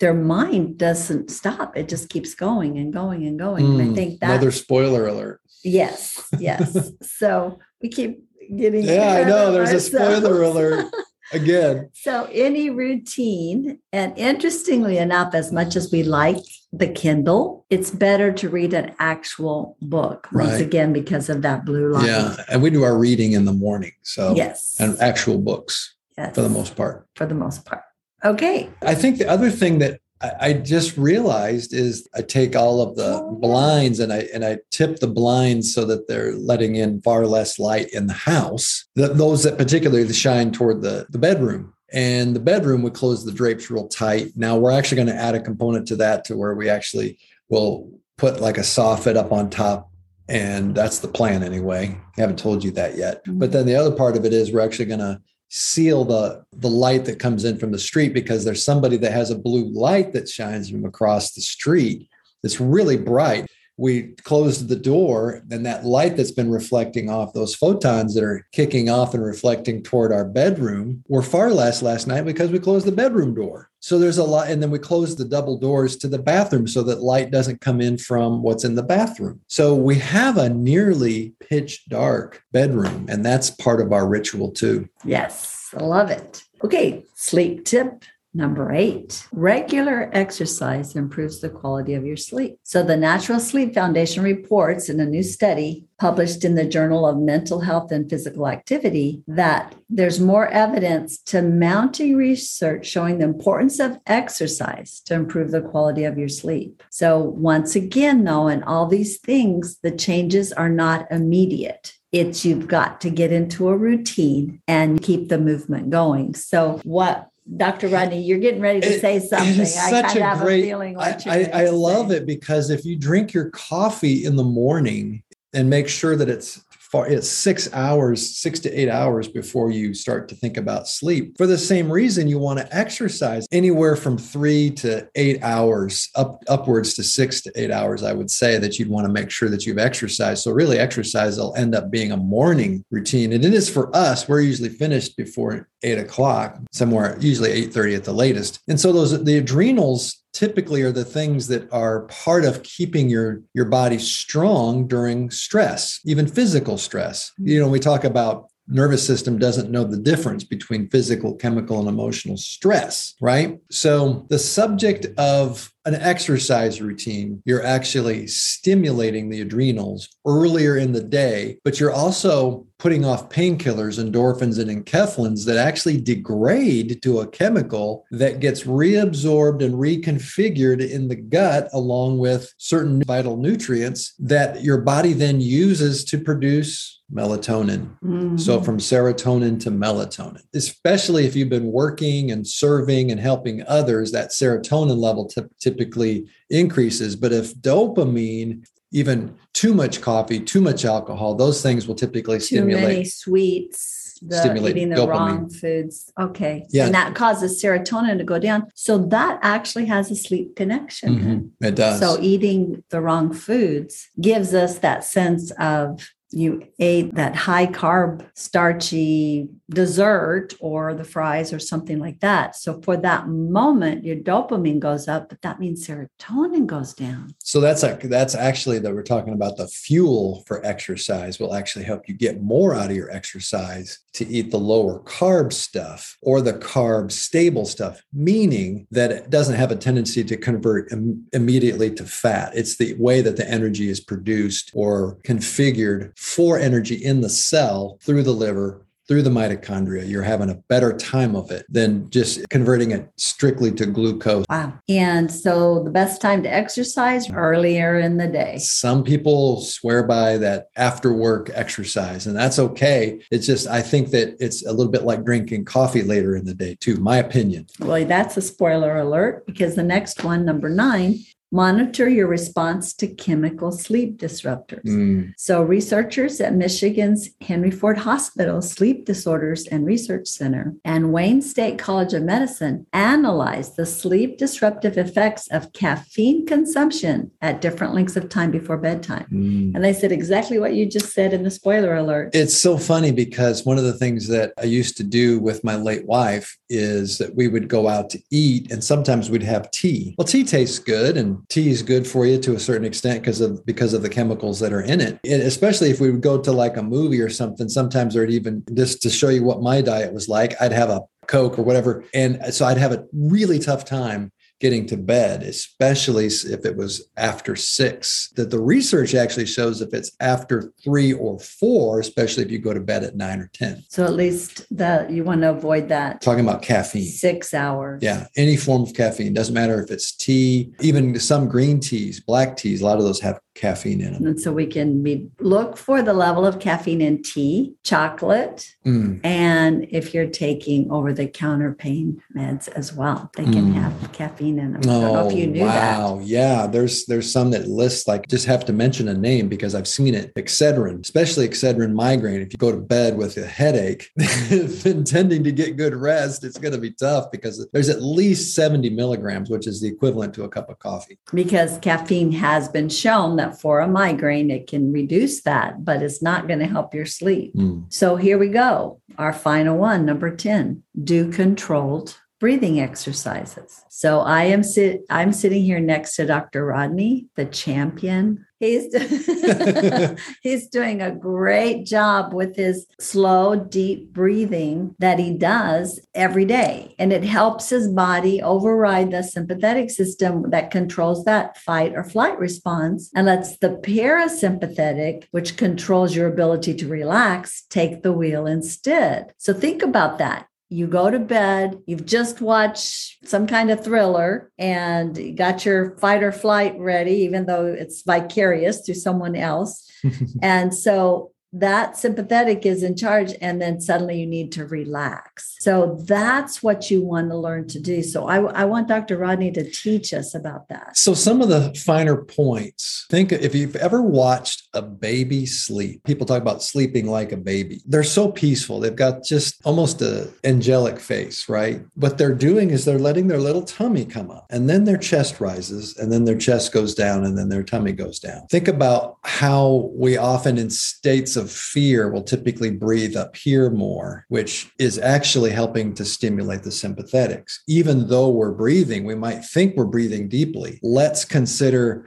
their 0.00 0.14
mind 0.14 0.78
doesn't 0.78 1.30
stop 1.30 1.76
it 1.76 1.88
just 1.88 2.08
keeps 2.08 2.34
going 2.34 2.78
and 2.78 2.92
going 2.92 3.26
and 3.26 3.38
going 3.38 3.64
mm, 3.64 3.72
and 3.72 3.82
i 3.82 3.84
hmm. 3.86 3.94
think 3.94 4.20
that 4.20 4.30
another 4.30 4.50
spoiler 4.50 5.06
alert 5.06 5.40
yes 5.64 6.28
yes 6.38 6.92
so 7.02 7.58
we 7.82 7.88
keep 7.88 8.22
getting 8.56 8.84
yeah 8.84 9.14
i 9.14 9.24
know 9.24 9.52
there's 9.52 9.72
ourselves. 9.72 9.94
a 9.94 10.20
spoiler 10.20 10.42
alert 10.42 10.86
again. 11.32 11.90
So, 11.94 12.28
any 12.32 12.70
routine, 12.70 13.78
and 13.92 14.16
interestingly 14.16 14.98
enough, 14.98 15.34
as 15.34 15.52
much 15.52 15.76
as 15.76 15.90
we 15.92 16.02
like 16.02 16.44
the 16.72 16.88
Kindle, 16.88 17.64
it's 17.70 17.90
better 17.90 18.32
to 18.32 18.48
read 18.48 18.74
an 18.74 18.94
actual 18.98 19.76
book 19.80 20.28
once 20.32 20.52
right. 20.52 20.60
again 20.60 20.92
because 20.92 21.28
of 21.28 21.42
that 21.42 21.64
blue 21.64 21.92
light. 21.92 22.06
Yeah. 22.06 22.36
And 22.50 22.62
we 22.62 22.70
do 22.70 22.82
our 22.82 22.96
reading 22.96 23.32
in 23.32 23.44
the 23.44 23.52
morning. 23.52 23.92
So, 24.02 24.34
yes. 24.34 24.76
And 24.78 24.98
actual 25.00 25.38
books 25.38 25.94
yes. 26.16 26.34
for 26.34 26.42
the 26.42 26.50
most 26.50 26.76
part. 26.76 27.06
For 27.16 27.26
the 27.26 27.34
most 27.34 27.64
part. 27.64 27.82
Okay. 28.24 28.68
I 28.82 28.94
think 28.94 29.18
the 29.18 29.28
other 29.28 29.50
thing 29.50 29.78
that 29.78 30.00
I 30.20 30.52
just 30.52 30.96
realized 30.96 31.72
is 31.72 32.08
I 32.12 32.22
take 32.22 32.56
all 32.56 32.82
of 32.82 32.96
the 32.96 33.20
oh, 33.22 33.36
blinds 33.40 34.00
and 34.00 34.12
I 34.12 34.26
and 34.34 34.44
I 34.44 34.58
tip 34.72 34.98
the 34.98 35.06
blinds 35.06 35.72
so 35.72 35.84
that 35.84 36.08
they're 36.08 36.34
letting 36.34 36.74
in 36.74 37.00
far 37.02 37.24
less 37.26 37.60
light 37.60 37.88
in 37.90 38.08
the 38.08 38.14
house. 38.14 38.84
The, 38.96 39.08
those 39.08 39.44
that 39.44 39.58
particularly 39.58 40.12
shine 40.12 40.50
toward 40.50 40.82
the, 40.82 41.06
the 41.08 41.18
bedroom. 41.18 41.72
And 41.92 42.36
the 42.36 42.40
bedroom 42.40 42.82
would 42.82 42.94
close 42.94 43.24
the 43.24 43.32
drapes 43.32 43.70
real 43.70 43.88
tight. 43.88 44.32
Now 44.36 44.58
we're 44.58 44.72
actually 44.72 44.96
going 44.96 45.08
to 45.08 45.14
add 45.14 45.34
a 45.34 45.40
component 45.40 45.88
to 45.88 45.96
that 45.96 46.24
to 46.26 46.36
where 46.36 46.54
we 46.54 46.68
actually 46.68 47.18
will 47.48 47.90
put 48.18 48.40
like 48.40 48.58
a 48.58 48.62
soffit 48.62 49.16
up 49.16 49.32
on 49.32 49.48
top. 49.48 49.90
And 50.28 50.74
that's 50.74 50.98
the 50.98 51.08
plan 51.08 51.42
anyway. 51.42 51.98
I 52.16 52.20
haven't 52.20 52.38
told 52.38 52.62
you 52.62 52.70
that 52.72 52.96
yet. 52.96 53.22
But 53.24 53.32
mm-hmm. 53.32 53.52
then 53.52 53.66
the 53.66 53.76
other 53.76 53.94
part 53.94 54.16
of 54.16 54.26
it 54.26 54.34
is 54.34 54.52
we're 54.52 54.60
actually 54.60 54.84
going 54.84 55.00
to 55.00 55.20
seal 55.50 56.04
the 56.04 56.44
the 56.52 56.68
light 56.68 57.06
that 57.06 57.18
comes 57.18 57.44
in 57.44 57.58
from 57.58 57.72
the 57.72 57.78
street 57.78 58.12
because 58.12 58.44
there's 58.44 58.62
somebody 58.62 58.98
that 58.98 59.12
has 59.12 59.30
a 59.30 59.38
blue 59.38 59.64
light 59.72 60.12
that 60.12 60.28
shines 60.28 60.68
from 60.68 60.84
across 60.84 61.32
the 61.32 61.40
street 61.40 62.06
that's 62.42 62.60
really 62.60 62.98
bright 62.98 63.46
we 63.78 64.08
closed 64.24 64.68
the 64.68 64.76
door 64.76 65.40
and 65.50 65.64
that 65.64 65.86
light 65.86 66.16
that's 66.16 66.32
been 66.32 66.50
reflecting 66.50 67.08
off 67.08 67.32
those 67.32 67.54
photons 67.54 68.14
that 68.14 68.24
are 68.24 68.44
kicking 68.52 68.90
off 68.90 69.14
and 69.14 69.24
reflecting 69.24 69.82
toward 69.82 70.12
our 70.12 70.24
bedroom 70.24 71.02
were 71.08 71.22
far 71.22 71.50
less 71.50 71.80
last 71.80 72.06
night 72.06 72.24
because 72.24 72.50
we 72.50 72.58
closed 72.58 72.86
the 72.86 72.92
bedroom 72.92 73.34
door. 73.34 73.70
So 73.80 73.98
there's 73.98 74.18
a 74.18 74.24
lot 74.24 74.50
and 74.50 74.60
then 74.60 74.72
we 74.72 74.80
closed 74.80 75.16
the 75.16 75.24
double 75.24 75.56
doors 75.56 75.96
to 75.98 76.08
the 76.08 76.18
bathroom 76.18 76.66
so 76.66 76.82
that 76.82 77.00
light 77.00 77.30
doesn't 77.30 77.60
come 77.60 77.80
in 77.80 77.96
from 77.96 78.42
what's 78.42 78.64
in 78.64 78.74
the 78.74 78.82
bathroom. 78.82 79.40
So 79.46 79.76
we 79.76 79.94
have 80.00 80.36
a 80.36 80.48
nearly 80.48 81.34
pitch 81.38 81.86
dark 81.88 82.42
bedroom 82.52 83.06
and 83.08 83.24
that's 83.24 83.50
part 83.50 83.80
of 83.80 83.92
our 83.92 84.08
ritual 84.08 84.50
too. 84.50 84.88
Yes 85.04 85.54
i 85.76 85.82
love 85.82 86.10
it. 86.10 86.42
Okay 86.64 87.04
sleep 87.14 87.64
tip 87.64 88.04
Number 88.34 88.72
eight, 88.72 89.26
regular 89.32 90.10
exercise 90.12 90.94
improves 90.94 91.40
the 91.40 91.48
quality 91.48 91.94
of 91.94 92.04
your 92.04 92.16
sleep. 92.16 92.58
So, 92.62 92.82
the 92.82 92.96
National 92.96 93.40
Sleep 93.40 93.74
Foundation 93.74 94.22
reports 94.22 94.90
in 94.90 95.00
a 95.00 95.06
new 95.06 95.22
study 95.22 95.86
published 95.98 96.44
in 96.44 96.54
the 96.54 96.66
Journal 96.66 97.06
of 97.06 97.16
Mental 97.16 97.60
Health 97.60 97.90
and 97.90 98.08
Physical 98.08 98.46
Activity 98.46 99.22
that 99.28 99.74
there's 99.88 100.20
more 100.20 100.46
evidence 100.48 101.18
to 101.22 101.40
mounting 101.40 102.16
research 102.16 102.86
showing 102.86 103.18
the 103.18 103.24
importance 103.24 103.80
of 103.80 103.98
exercise 104.06 105.00
to 105.06 105.14
improve 105.14 105.50
the 105.50 105.62
quality 105.62 106.04
of 106.04 106.18
your 106.18 106.28
sleep. 106.28 106.82
So, 106.90 107.18
once 107.18 107.74
again, 107.76 108.24
though, 108.24 108.48
in 108.48 108.62
all 108.62 108.86
these 108.86 109.16
things, 109.18 109.78
the 109.82 109.90
changes 109.90 110.52
are 110.52 110.68
not 110.70 111.10
immediate. 111.10 111.94
It's 112.12 112.44
you've 112.44 112.68
got 112.68 113.00
to 113.02 113.10
get 113.10 113.32
into 113.32 113.68
a 113.68 113.76
routine 113.76 114.60
and 114.68 115.02
keep 115.02 115.28
the 115.28 115.38
movement 115.38 115.90
going. 115.90 116.34
So, 116.34 116.80
what 116.84 117.28
Dr. 117.56 117.88
Rodney, 117.88 118.22
you're 118.22 118.38
getting 118.38 118.60
ready 118.60 118.80
to 118.80 118.86
it, 118.86 119.00
say 119.00 119.20
something. 119.20 119.60
I 119.60 120.02
kind 120.02 120.18
of 120.18 120.22
have 120.22 120.40
great, 120.40 120.64
a 120.64 120.66
feeling 120.66 120.94
like 120.94 121.26
I, 121.26 121.44
I, 121.44 121.62
I 121.64 121.70
love 121.70 122.10
it 122.10 122.26
because 122.26 122.68
if 122.68 122.84
you 122.84 122.96
drink 122.96 123.32
your 123.32 123.50
coffee 123.50 124.24
in 124.24 124.36
the 124.36 124.44
morning 124.44 125.22
and 125.54 125.70
make 125.70 125.88
sure 125.88 126.14
that 126.16 126.28
it's 126.28 126.62
far 126.90 127.06
it's 127.06 127.28
six 127.28 127.72
hours 127.72 128.38
six 128.38 128.60
to 128.60 128.70
eight 128.70 128.88
hours 128.88 129.28
before 129.28 129.70
you 129.70 129.94
start 129.94 130.28
to 130.28 130.34
think 130.34 130.56
about 130.56 130.88
sleep. 130.88 131.36
For 131.36 131.46
the 131.46 131.58
same 131.58 131.90
reason 131.90 132.28
you 132.28 132.38
want 132.38 132.58
to 132.58 132.76
exercise 132.76 133.46
anywhere 133.52 133.96
from 133.96 134.18
three 134.18 134.70
to 134.70 135.08
eight 135.14 135.42
hours 135.42 136.10
up 136.14 136.42
upwards 136.48 136.94
to 136.94 137.02
six 137.02 137.40
to 137.42 137.52
eight 137.56 137.70
hours 137.70 138.02
i 138.02 138.12
would 138.12 138.30
say 138.30 138.58
that 138.58 138.78
you'd 138.78 138.88
want 138.88 139.06
to 139.06 139.12
make 139.12 139.30
sure 139.30 139.48
that 139.48 139.66
you've 139.66 139.78
exercised. 139.78 140.42
So 140.42 140.50
really 140.52 140.78
exercise 140.78 141.38
will 141.38 141.54
end 141.54 141.74
up 141.74 141.90
being 141.90 142.12
a 142.12 142.16
morning 142.16 142.84
routine. 142.90 143.32
And 143.32 143.44
it 143.44 143.54
is 143.54 143.68
for 143.68 143.94
us 143.94 144.28
we're 144.28 144.40
usually 144.40 144.68
finished 144.68 145.16
before 145.16 145.68
eight 145.82 145.98
o'clock 145.98 146.58
somewhere 146.72 147.16
usually 147.20 147.66
8.30 147.68 147.96
at 147.96 148.04
the 148.04 148.12
latest. 148.12 148.60
And 148.68 148.78
so 148.78 148.92
those 148.92 149.24
the 149.24 149.38
adrenals 149.38 150.22
typically 150.38 150.82
are 150.82 150.92
the 150.92 151.04
things 151.04 151.48
that 151.48 151.70
are 151.72 152.02
part 152.02 152.44
of 152.44 152.62
keeping 152.62 153.08
your 153.08 153.42
your 153.54 153.64
body 153.64 153.98
strong 153.98 154.86
during 154.86 155.30
stress 155.30 156.00
even 156.04 156.28
physical 156.28 156.78
stress. 156.78 157.32
You 157.38 157.58
know 157.60 157.68
we 157.68 157.80
talk 157.80 158.04
about 158.04 158.48
nervous 158.68 159.04
system 159.04 159.38
doesn't 159.38 159.70
know 159.70 159.82
the 159.82 159.96
difference 159.96 160.44
between 160.44 160.90
physical 160.90 161.34
chemical 161.34 161.80
and 161.80 161.88
emotional 161.88 162.36
stress 162.36 163.14
right? 163.20 163.58
So 163.70 164.26
the 164.30 164.38
subject 164.38 165.06
of 165.18 165.72
an 165.86 165.96
exercise 165.96 166.80
routine, 166.80 167.42
you're 167.44 167.64
actually 167.64 168.28
stimulating 168.28 169.30
the 169.30 169.40
adrenals 169.40 170.08
earlier 170.26 170.76
in 170.76 170.92
the 170.92 171.02
day, 171.02 171.58
but 171.64 171.80
you're 171.80 171.92
also 171.92 172.67
putting 172.78 173.04
off 173.04 173.28
painkillers, 173.28 174.02
endorphins, 174.02 174.58
and 174.58 174.70
enkephalins 174.70 175.44
that 175.46 175.56
actually 175.56 176.00
degrade 176.00 177.02
to 177.02 177.20
a 177.20 177.26
chemical 177.26 178.04
that 178.12 178.40
gets 178.40 178.64
reabsorbed 178.64 179.64
and 179.64 179.74
reconfigured 179.74 180.88
in 180.88 181.08
the 181.08 181.16
gut, 181.16 181.68
along 181.72 182.18
with 182.18 182.54
certain 182.56 183.02
vital 183.02 183.36
nutrients 183.36 184.14
that 184.18 184.62
your 184.62 184.78
body 184.78 185.12
then 185.12 185.40
uses 185.40 186.04
to 186.04 186.18
produce 186.18 187.00
melatonin. 187.12 187.88
Mm-hmm. 188.04 188.36
So 188.36 188.60
from 188.60 188.78
serotonin 188.78 189.58
to 189.60 189.70
melatonin, 189.70 190.42
especially 190.54 191.26
if 191.26 191.34
you've 191.34 191.48
been 191.48 191.72
working 191.72 192.30
and 192.30 192.46
serving 192.46 193.10
and 193.10 193.18
helping 193.18 193.64
others, 193.66 194.12
that 194.12 194.30
serotonin 194.30 194.98
level 194.98 195.26
t- 195.26 195.42
typically 195.58 196.28
increases. 196.50 197.16
But 197.16 197.32
if 197.32 197.54
dopamine, 197.56 198.66
even 198.92 199.36
too 199.52 199.74
much 199.74 200.00
coffee, 200.00 200.40
too 200.40 200.60
much 200.60 200.84
alcohol, 200.84 201.34
those 201.34 201.62
things 201.62 201.86
will 201.86 201.94
typically 201.94 202.40
stimulate. 202.40 202.82
Too 202.82 202.88
many 202.88 203.04
sweets, 203.04 204.18
the, 204.22 204.38
stimulate 204.38 204.76
eating 204.76 204.90
the 204.90 204.96
dopamine. 204.96 205.08
wrong 205.08 205.50
foods. 205.50 206.12
Okay. 206.18 206.66
Yeah. 206.70 206.86
And 206.86 206.94
that 206.94 207.14
causes 207.14 207.62
serotonin 207.62 208.18
to 208.18 208.24
go 208.24 208.38
down. 208.38 208.66
So 208.74 208.98
that 208.98 209.38
actually 209.42 209.86
has 209.86 210.10
a 210.10 210.16
sleep 210.16 210.56
connection. 210.56 211.18
Mm-hmm. 211.18 211.66
It 211.66 211.74
does. 211.74 212.00
So 212.00 212.18
eating 212.20 212.82
the 212.90 213.00
wrong 213.00 213.32
foods 213.32 214.08
gives 214.20 214.54
us 214.54 214.78
that 214.78 215.04
sense 215.04 215.50
of 215.58 216.08
you 216.30 216.66
ate 216.78 217.14
that 217.14 217.34
high 217.34 217.66
carb, 217.66 218.24
starchy 218.34 219.48
dessert 219.70 220.54
or 220.60 220.94
the 220.94 221.04
fries 221.04 221.52
or 221.52 221.58
something 221.58 221.98
like 221.98 222.20
that. 222.20 222.56
So 222.56 222.80
for 222.82 222.96
that 222.98 223.28
moment, 223.28 224.04
your 224.04 224.16
dopamine 224.16 224.78
goes 224.78 225.08
up, 225.08 225.28
but 225.28 225.42
that 225.42 225.58
means 225.58 225.86
serotonin 225.86 226.66
goes 226.66 226.94
down. 226.94 227.34
So 227.42 227.60
that's 227.60 227.82
like 227.82 228.02
that's 228.02 228.34
actually 228.34 228.78
that 228.80 228.94
we're 228.94 229.02
talking 229.02 229.32
about 229.32 229.56
the 229.56 229.68
fuel 229.68 230.44
for 230.46 230.64
exercise 230.64 231.38
will 231.38 231.54
actually 231.54 231.84
help 231.84 232.08
you 232.08 232.14
get 232.14 232.42
more 232.42 232.74
out 232.74 232.90
of 232.90 232.96
your 232.96 233.10
exercise 233.10 233.98
to 234.14 234.26
eat 234.26 234.50
the 234.50 234.58
lower 234.58 235.00
carb 235.00 235.52
stuff 235.52 236.16
or 236.22 236.40
the 236.40 236.54
carb 236.54 237.12
stable 237.12 237.64
stuff, 237.64 238.02
meaning 238.12 238.86
that 238.90 239.12
it 239.12 239.30
doesn't 239.30 239.54
have 239.54 239.70
a 239.70 239.76
tendency 239.76 240.24
to 240.24 240.36
convert 240.36 240.92
Im- 240.92 241.26
immediately 241.32 241.90
to 241.94 242.04
fat. 242.04 242.52
It's 242.54 242.76
the 242.76 242.94
way 242.94 243.20
that 243.20 243.36
the 243.36 243.48
energy 243.48 243.88
is 243.88 244.00
produced 244.00 244.70
or 244.74 245.16
configured 245.24 246.17
for 246.18 246.58
energy 246.58 246.96
in 246.96 247.20
the 247.20 247.28
cell 247.28 247.96
through 248.02 248.24
the 248.24 248.32
liver 248.32 248.84
through 249.08 249.22
the 249.22 249.30
mitochondria, 249.30 250.06
you're 250.06 250.22
having 250.22 250.50
a 250.50 250.54
better 250.68 250.92
time 250.92 251.34
of 251.34 251.50
it 251.50 251.64
than 251.70 252.10
just 252.10 252.46
converting 252.50 252.90
it 252.90 253.10
strictly 253.16 253.72
to 253.72 253.86
glucose. 253.86 254.44
Wow. 254.50 254.74
And 254.86 255.32
so 255.32 255.82
the 255.82 255.90
best 255.90 256.20
time 256.20 256.42
to 256.42 256.52
exercise 256.52 257.30
earlier 257.30 257.98
in 257.98 258.18
the 258.18 258.26
day. 258.26 258.58
Some 258.58 259.02
people 259.02 259.62
swear 259.62 260.02
by 260.02 260.36
that 260.36 260.66
after 260.76 261.10
work 261.14 261.50
exercise, 261.54 262.26
and 262.26 262.36
that's 262.36 262.58
okay. 262.58 263.22
It's 263.30 263.46
just, 263.46 263.66
I 263.66 263.80
think 263.80 264.10
that 264.10 264.36
it's 264.40 264.64
a 264.66 264.72
little 264.72 264.92
bit 264.92 265.04
like 265.04 265.24
drinking 265.24 265.64
coffee 265.64 266.02
later 266.02 266.36
in 266.36 266.44
the 266.44 266.54
day, 266.54 266.74
too, 266.78 266.96
my 266.98 267.16
opinion. 267.16 267.66
Well, 267.80 268.04
that's 268.04 268.36
a 268.36 268.42
spoiler 268.42 268.98
alert 268.98 269.46
because 269.46 269.74
the 269.74 269.82
next 269.82 270.22
one, 270.22 270.44
number 270.44 270.68
nine, 270.68 271.20
Monitor 271.50 272.08
your 272.08 272.26
response 272.26 272.92
to 272.94 273.06
chemical 273.06 273.72
sleep 273.72 274.18
disruptors. 274.18 274.84
Mm. 274.84 275.32
So, 275.38 275.62
researchers 275.62 276.40
at 276.40 276.54
Michigan's 276.54 277.30
Henry 277.40 277.70
Ford 277.70 277.98
Hospital 277.98 278.60
Sleep 278.60 279.06
Disorders 279.06 279.66
and 279.66 279.86
Research 279.86 280.28
Center 280.28 280.74
and 280.84 281.12
Wayne 281.12 281.40
State 281.40 281.78
College 281.78 282.12
of 282.12 282.22
Medicine 282.22 282.86
analyzed 282.92 283.76
the 283.76 283.86
sleep 283.86 284.36
disruptive 284.36 284.98
effects 284.98 285.48
of 285.50 285.72
caffeine 285.72 286.44
consumption 286.44 287.30
at 287.40 287.62
different 287.62 287.94
lengths 287.94 288.16
of 288.16 288.28
time 288.28 288.50
before 288.50 288.76
bedtime. 288.76 289.26
Mm. 289.32 289.74
And 289.74 289.82
they 289.82 289.94
said 289.94 290.12
exactly 290.12 290.58
what 290.58 290.74
you 290.74 290.84
just 290.84 291.14
said 291.14 291.32
in 291.32 291.44
the 291.44 291.50
spoiler 291.50 291.96
alert. 291.96 292.34
It's 292.34 292.60
so 292.60 292.76
funny 292.76 293.10
because 293.10 293.64
one 293.64 293.78
of 293.78 293.84
the 293.84 293.94
things 293.94 294.28
that 294.28 294.52
I 294.58 294.64
used 294.64 294.96
to 294.98 295.04
do 295.04 295.40
with 295.40 295.64
my 295.64 295.76
late 295.76 296.06
wife 296.06 296.56
is 296.68 297.16
that 297.18 297.34
we 297.34 297.48
would 297.48 297.68
go 297.68 297.88
out 297.88 298.10
to 298.10 298.22
eat 298.30 298.70
and 298.70 298.84
sometimes 298.84 299.30
we'd 299.30 299.42
have 299.42 299.70
tea. 299.70 300.14
Well, 300.18 300.26
tea 300.26 300.44
tastes 300.44 300.78
good 300.78 301.16
and 301.16 301.37
tea 301.48 301.70
is 301.70 301.82
good 301.82 302.06
for 302.06 302.26
you 302.26 302.38
to 302.38 302.54
a 302.54 302.60
certain 302.60 302.86
extent 302.86 303.22
because 303.22 303.40
of 303.40 303.64
because 303.66 303.94
of 303.94 304.02
the 304.02 304.08
chemicals 304.08 304.60
that 304.60 304.72
are 304.72 304.82
in 304.82 305.00
it. 305.00 305.18
Especially 305.24 305.90
if 305.90 306.00
we 306.00 306.10
would 306.10 306.20
go 306.20 306.40
to 306.40 306.52
like 306.52 306.76
a 306.76 306.82
movie 306.82 307.20
or 307.20 307.30
something, 307.30 307.68
sometimes 307.68 308.14
there'd 308.14 308.30
even 308.30 308.64
just 308.74 309.02
to 309.02 309.10
show 309.10 309.28
you 309.28 309.44
what 309.44 309.62
my 309.62 309.80
diet 309.80 310.12
was 310.12 310.28
like, 310.28 310.60
I'd 310.60 310.72
have 310.72 310.90
a 310.90 311.02
Coke 311.28 311.58
or 311.58 311.62
whatever. 311.62 312.04
And 312.14 312.42
so 312.52 312.64
I'd 312.64 312.78
have 312.78 312.92
a 312.92 313.04
really 313.12 313.58
tough 313.58 313.84
time 313.84 314.32
getting 314.60 314.86
to 314.86 314.96
bed, 314.96 315.42
especially 315.42 316.26
if 316.26 316.64
it 316.64 316.76
was 316.76 317.08
after 317.16 317.54
six. 317.54 318.30
That 318.36 318.50
the 318.50 318.58
research 318.58 319.14
actually 319.14 319.46
shows 319.46 319.80
if 319.80 319.94
it's 319.94 320.12
after 320.20 320.72
three 320.82 321.12
or 321.12 321.38
four, 321.38 322.00
especially 322.00 322.44
if 322.44 322.50
you 322.50 322.58
go 322.58 322.74
to 322.74 322.80
bed 322.80 323.04
at 323.04 323.16
nine 323.16 323.40
or 323.40 323.50
10. 323.54 323.84
So 323.88 324.04
at 324.04 324.14
least 324.14 324.66
that 324.76 325.10
you 325.10 325.24
want 325.24 325.42
to 325.42 325.50
avoid 325.50 325.88
that. 325.88 326.20
Talking 326.20 326.44
about 326.44 326.62
caffeine. 326.62 327.04
Six 327.04 327.54
hours. 327.54 328.02
Yeah. 328.02 328.26
Any 328.36 328.56
form 328.56 328.82
of 328.82 328.94
caffeine. 328.94 329.32
Doesn't 329.32 329.54
matter 329.54 329.82
if 329.82 329.90
it's 329.90 330.12
tea, 330.12 330.72
even 330.80 331.18
some 331.20 331.48
green 331.48 331.80
teas, 331.80 332.20
black 332.20 332.56
teas, 332.56 332.80
a 332.80 332.84
lot 332.84 332.98
of 332.98 333.04
those 333.04 333.20
have 333.20 333.40
caffeine 333.58 334.00
in 334.00 334.12
them. 334.14 334.26
And 334.26 334.40
so 334.40 334.52
we 334.52 334.66
can 334.66 335.02
be, 335.02 335.28
look 335.40 335.76
for 335.76 336.00
the 336.02 336.14
level 336.14 336.46
of 336.46 336.60
caffeine 336.60 337.00
in 337.00 337.22
tea, 337.22 337.74
chocolate, 337.84 338.74
mm. 338.86 339.20
and 339.24 339.86
if 339.90 340.14
you're 340.14 340.26
taking 340.26 340.90
over 340.90 341.12
the 341.12 341.26
counter 341.26 341.74
pain 341.74 342.22
meds 342.36 342.68
as 342.68 342.92
well, 342.92 343.30
they 343.36 343.44
can 343.44 343.72
mm. 343.72 343.74
have 343.74 344.12
caffeine 344.12 344.58
in 344.58 344.72
them. 344.72 344.82
Oh, 344.86 344.98
I 344.98 345.00
don't 345.00 345.12
know 345.12 345.28
if 345.28 345.36
you 345.36 345.46
knew 345.46 345.64
wow. 345.64 346.16
that. 346.16 346.26
Yeah. 346.26 346.66
There's 346.66 347.06
there's 347.06 347.30
some 347.30 347.50
that 347.50 347.66
list 347.66 348.06
like 348.08 348.28
just 348.28 348.46
have 348.46 348.64
to 348.66 348.72
mention 348.72 349.08
a 349.08 349.14
name 349.14 349.48
because 349.48 349.74
I've 349.74 349.88
seen 349.88 350.14
it. 350.14 350.34
Excedrin, 350.34 351.02
especially 351.02 351.48
Excedrin 351.48 351.92
migraine. 351.92 352.40
If 352.40 352.52
you 352.52 352.58
go 352.58 352.70
to 352.70 352.78
bed 352.78 353.16
with 353.16 353.36
a 353.36 353.46
headache, 353.46 354.10
intending 354.84 355.44
to 355.44 355.52
get 355.52 355.76
good 355.76 355.94
rest, 355.94 356.44
it's 356.44 356.58
going 356.58 356.74
to 356.74 356.80
be 356.80 356.92
tough 356.92 357.30
because 357.30 357.66
there's 357.72 357.88
at 357.88 358.02
least 358.02 358.54
70 358.54 358.90
milligrams, 358.90 359.50
which 359.50 359.66
is 359.66 359.80
the 359.80 359.88
equivalent 359.88 360.34
to 360.34 360.44
a 360.44 360.48
cup 360.48 360.68
of 360.68 360.78
coffee. 360.78 361.18
Because 361.32 361.78
caffeine 361.78 362.32
has 362.32 362.68
been 362.68 362.88
shown 362.88 363.36
that 363.36 363.47
for 363.56 363.80
a 363.80 363.88
migraine, 363.88 364.50
it 364.50 364.66
can 364.66 364.92
reduce 364.92 365.42
that, 365.42 365.84
but 365.84 366.02
it's 366.02 366.22
not 366.22 366.48
going 366.48 366.58
to 366.58 366.66
help 366.66 366.94
your 366.94 367.06
sleep. 367.06 367.54
Mm. 367.54 367.92
So 367.92 368.16
here 368.16 368.38
we 368.38 368.48
go. 368.48 369.00
Our 369.16 369.32
final 369.32 369.76
one, 369.76 370.04
number 370.04 370.34
10 370.34 370.82
do 371.04 371.30
controlled 371.30 372.16
breathing 372.40 372.80
exercises. 372.80 373.84
So 373.88 374.20
I 374.20 374.44
am 374.44 374.62
sit 374.62 375.02
I'm 375.10 375.32
sitting 375.32 375.62
here 375.62 375.80
next 375.80 376.16
to 376.16 376.26
Dr. 376.26 376.64
Rodney, 376.64 377.26
the 377.34 377.44
champion. 377.44 378.46
He's 378.60 378.94
he's 380.42 380.68
doing 380.68 381.00
a 381.00 381.14
great 381.14 381.86
job 381.86 382.32
with 382.32 382.56
his 382.56 382.86
slow 383.00 383.56
deep 383.56 384.12
breathing 384.12 384.94
that 384.98 385.18
he 385.18 385.36
does 385.36 386.00
every 386.14 386.44
day. 386.44 386.94
And 386.98 387.12
it 387.12 387.24
helps 387.24 387.70
his 387.70 387.88
body 387.88 388.42
override 388.42 389.10
the 389.10 389.22
sympathetic 389.22 389.90
system 389.90 390.50
that 390.50 390.70
controls 390.70 391.24
that 391.24 391.58
fight 391.58 391.94
or 391.94 392.04
flight 392.04 392.38
response. 392.38 393.10
And 393.14 393.26
lets 393.26 393.58
the 393.58 393.70
parasympathetic 393.70 395.24
which 395.30 395.56
controls 395.56 396.16
your 396.16 396.28
ability 396.28 396.74
to 396.74 396.88
relax 396.88 397.62
take 397.68 398.02
the 398.02 398.12
wheel 398.12 398.46
instead. 398.46 399.32
So 399.38 399.52
think 399.52 399.82
about 399.82 400.18
that 400.18 400.46
you 400.70 400.86
go 400.86 401.10
to 401.10 401.18
bed, 401.18 401.78
you've 401.86 402.04
just 402.04 402.40
watched 402.40 403.26
some 403.26 403.46
kind 403.46 403.70
of 403.70 403.82
thriller 403.82 404.50
and 404.58 405.36
got 405.36 405.64
your 405.64 405.96
fight 405.98 406.22
or 406.22 406.32
flight 406.32 406.78
ready, 406.78 407.12
even 407.12 407.46
though 407.46 407.66
it's 407.66 408.02
vicarious 408.02 408.82
to 408.82 408.94
someone 408.94 409.34
else. 409.34 409.90
and 410.42 410.74
so 410.74 411.32
that 411.52 411.96
sympathetic 411.96 412.66
is 412.66 412.82
in 412.82 412.94
charge 412.96 413.32
and 413.40 413.60
then 413.60 413.80
suddenly 413.80 414.20
you 414.20 414.26
need 414.26 414.52
to 414.52 414.66
relax. 414.66 415.56
So 415.60 415.98
that's 416.04 416.62
what 416.62 416.90
you 416.90 417.02
want 417.02 417.30
to 417.30 417.36
learn 417.36 417.66
to 417.68 417.80
do. 417.80 418.02
So 418.02 418.28
i, 418.28 418.36
I 418.36 418.64
want 418.64 418.88
dr 418.88 419.16
rodney 419.16 419.50
to 419.52 419.68
teach 419.70 420.12
us 420.12 420.34
about 420.34 420.68
that. 420.68 420.96
So 420.96 421.14
some 421.14 421.40
of 421.40 421.48
the 421.48 421.74
finer 421.74 422.16
points 422.16 423.06
think 423.08 423.32
if 423.32 423.54
you've 423.54 423.76
ever 423.76 424.02
watched 424.02 424.68
a 424.74 424.82
baby 424.82 425.46
sleep 425.46 426.04
people 426.04 426.26
talk 426.26 426.42
about 426.42 426.62
sleeping 426.62 427.06
like 427.06 427.32
a 427.32 427.36
baby. 427.36 427.80
They're 427.86 428.02
so 428.02 428.30
peaceful. 428.30 428.80
They've 428.80 428.94
got 428.94 429.24
just 429.24 429.60
almost 429.64 430.02
a 430.02 430.30
angelic 430.44 431.00
face 431.00 431.48
right? 431.48 431.82
What 431.94 432.18
they're 432.18 432.34
doing 432.34 432.70
is 432.70 432.84
they're 432.84 432.98
letting 432.98 433.28
their 433.28 433.40
little 433.40 433.62
tummy 433.62 434.04
come 434.04 434.30
up 434.30 434.46
and 434.50 434.68
then 434.68 434.84
their 434.84 434.98
chest 434.98 435.40
rises 435.40 435.96
and 435.96 436.12
then 436.12 436.24
their 436.24 436.38
chest 436.38 436.72
goes 436.72 436.94
down 436.94 437.24
and 437.24 437.38
then 437.38 437.48
their 437.48 437.62
tummy 437.62 437.92
goes 437.92 438.18
down. 438.18 438.46
Think 438.48 438.68
about 438.68 439.18
how 439.24 439.90
we 439.94 440.16
often 440.16 440.58
in 440.58 440.68
states 440.70 441.37
of 441.38 441.50
fear 441.50 442.10
will 442.10 442.22
typically 442.22 442.70
breathe 442.70 443.16
up 443.16 443.34
here 443.34 443.70
more, 443.70 444.26
which 444.28 444.70
is 444.78 444.98
actually 444.98 445.50
helping 445.50 445.94
to 445.94 446.04
stimulate 446.04 446.62
the 446.62 446.70
sympathetics. 446.70 447.60
Even 447.66 448.08
though 448.08 448.28
we're 448.28 448.52
breathing, 448.52 449.04
we 449.04 449.14
might 449.14 449.44
think 449.44 449.74
we're 449.76 449.86
breathing 449.86 450.28
deeply. 450.28 450.78
Let's 450.82 451.24
consider 451.24 452.06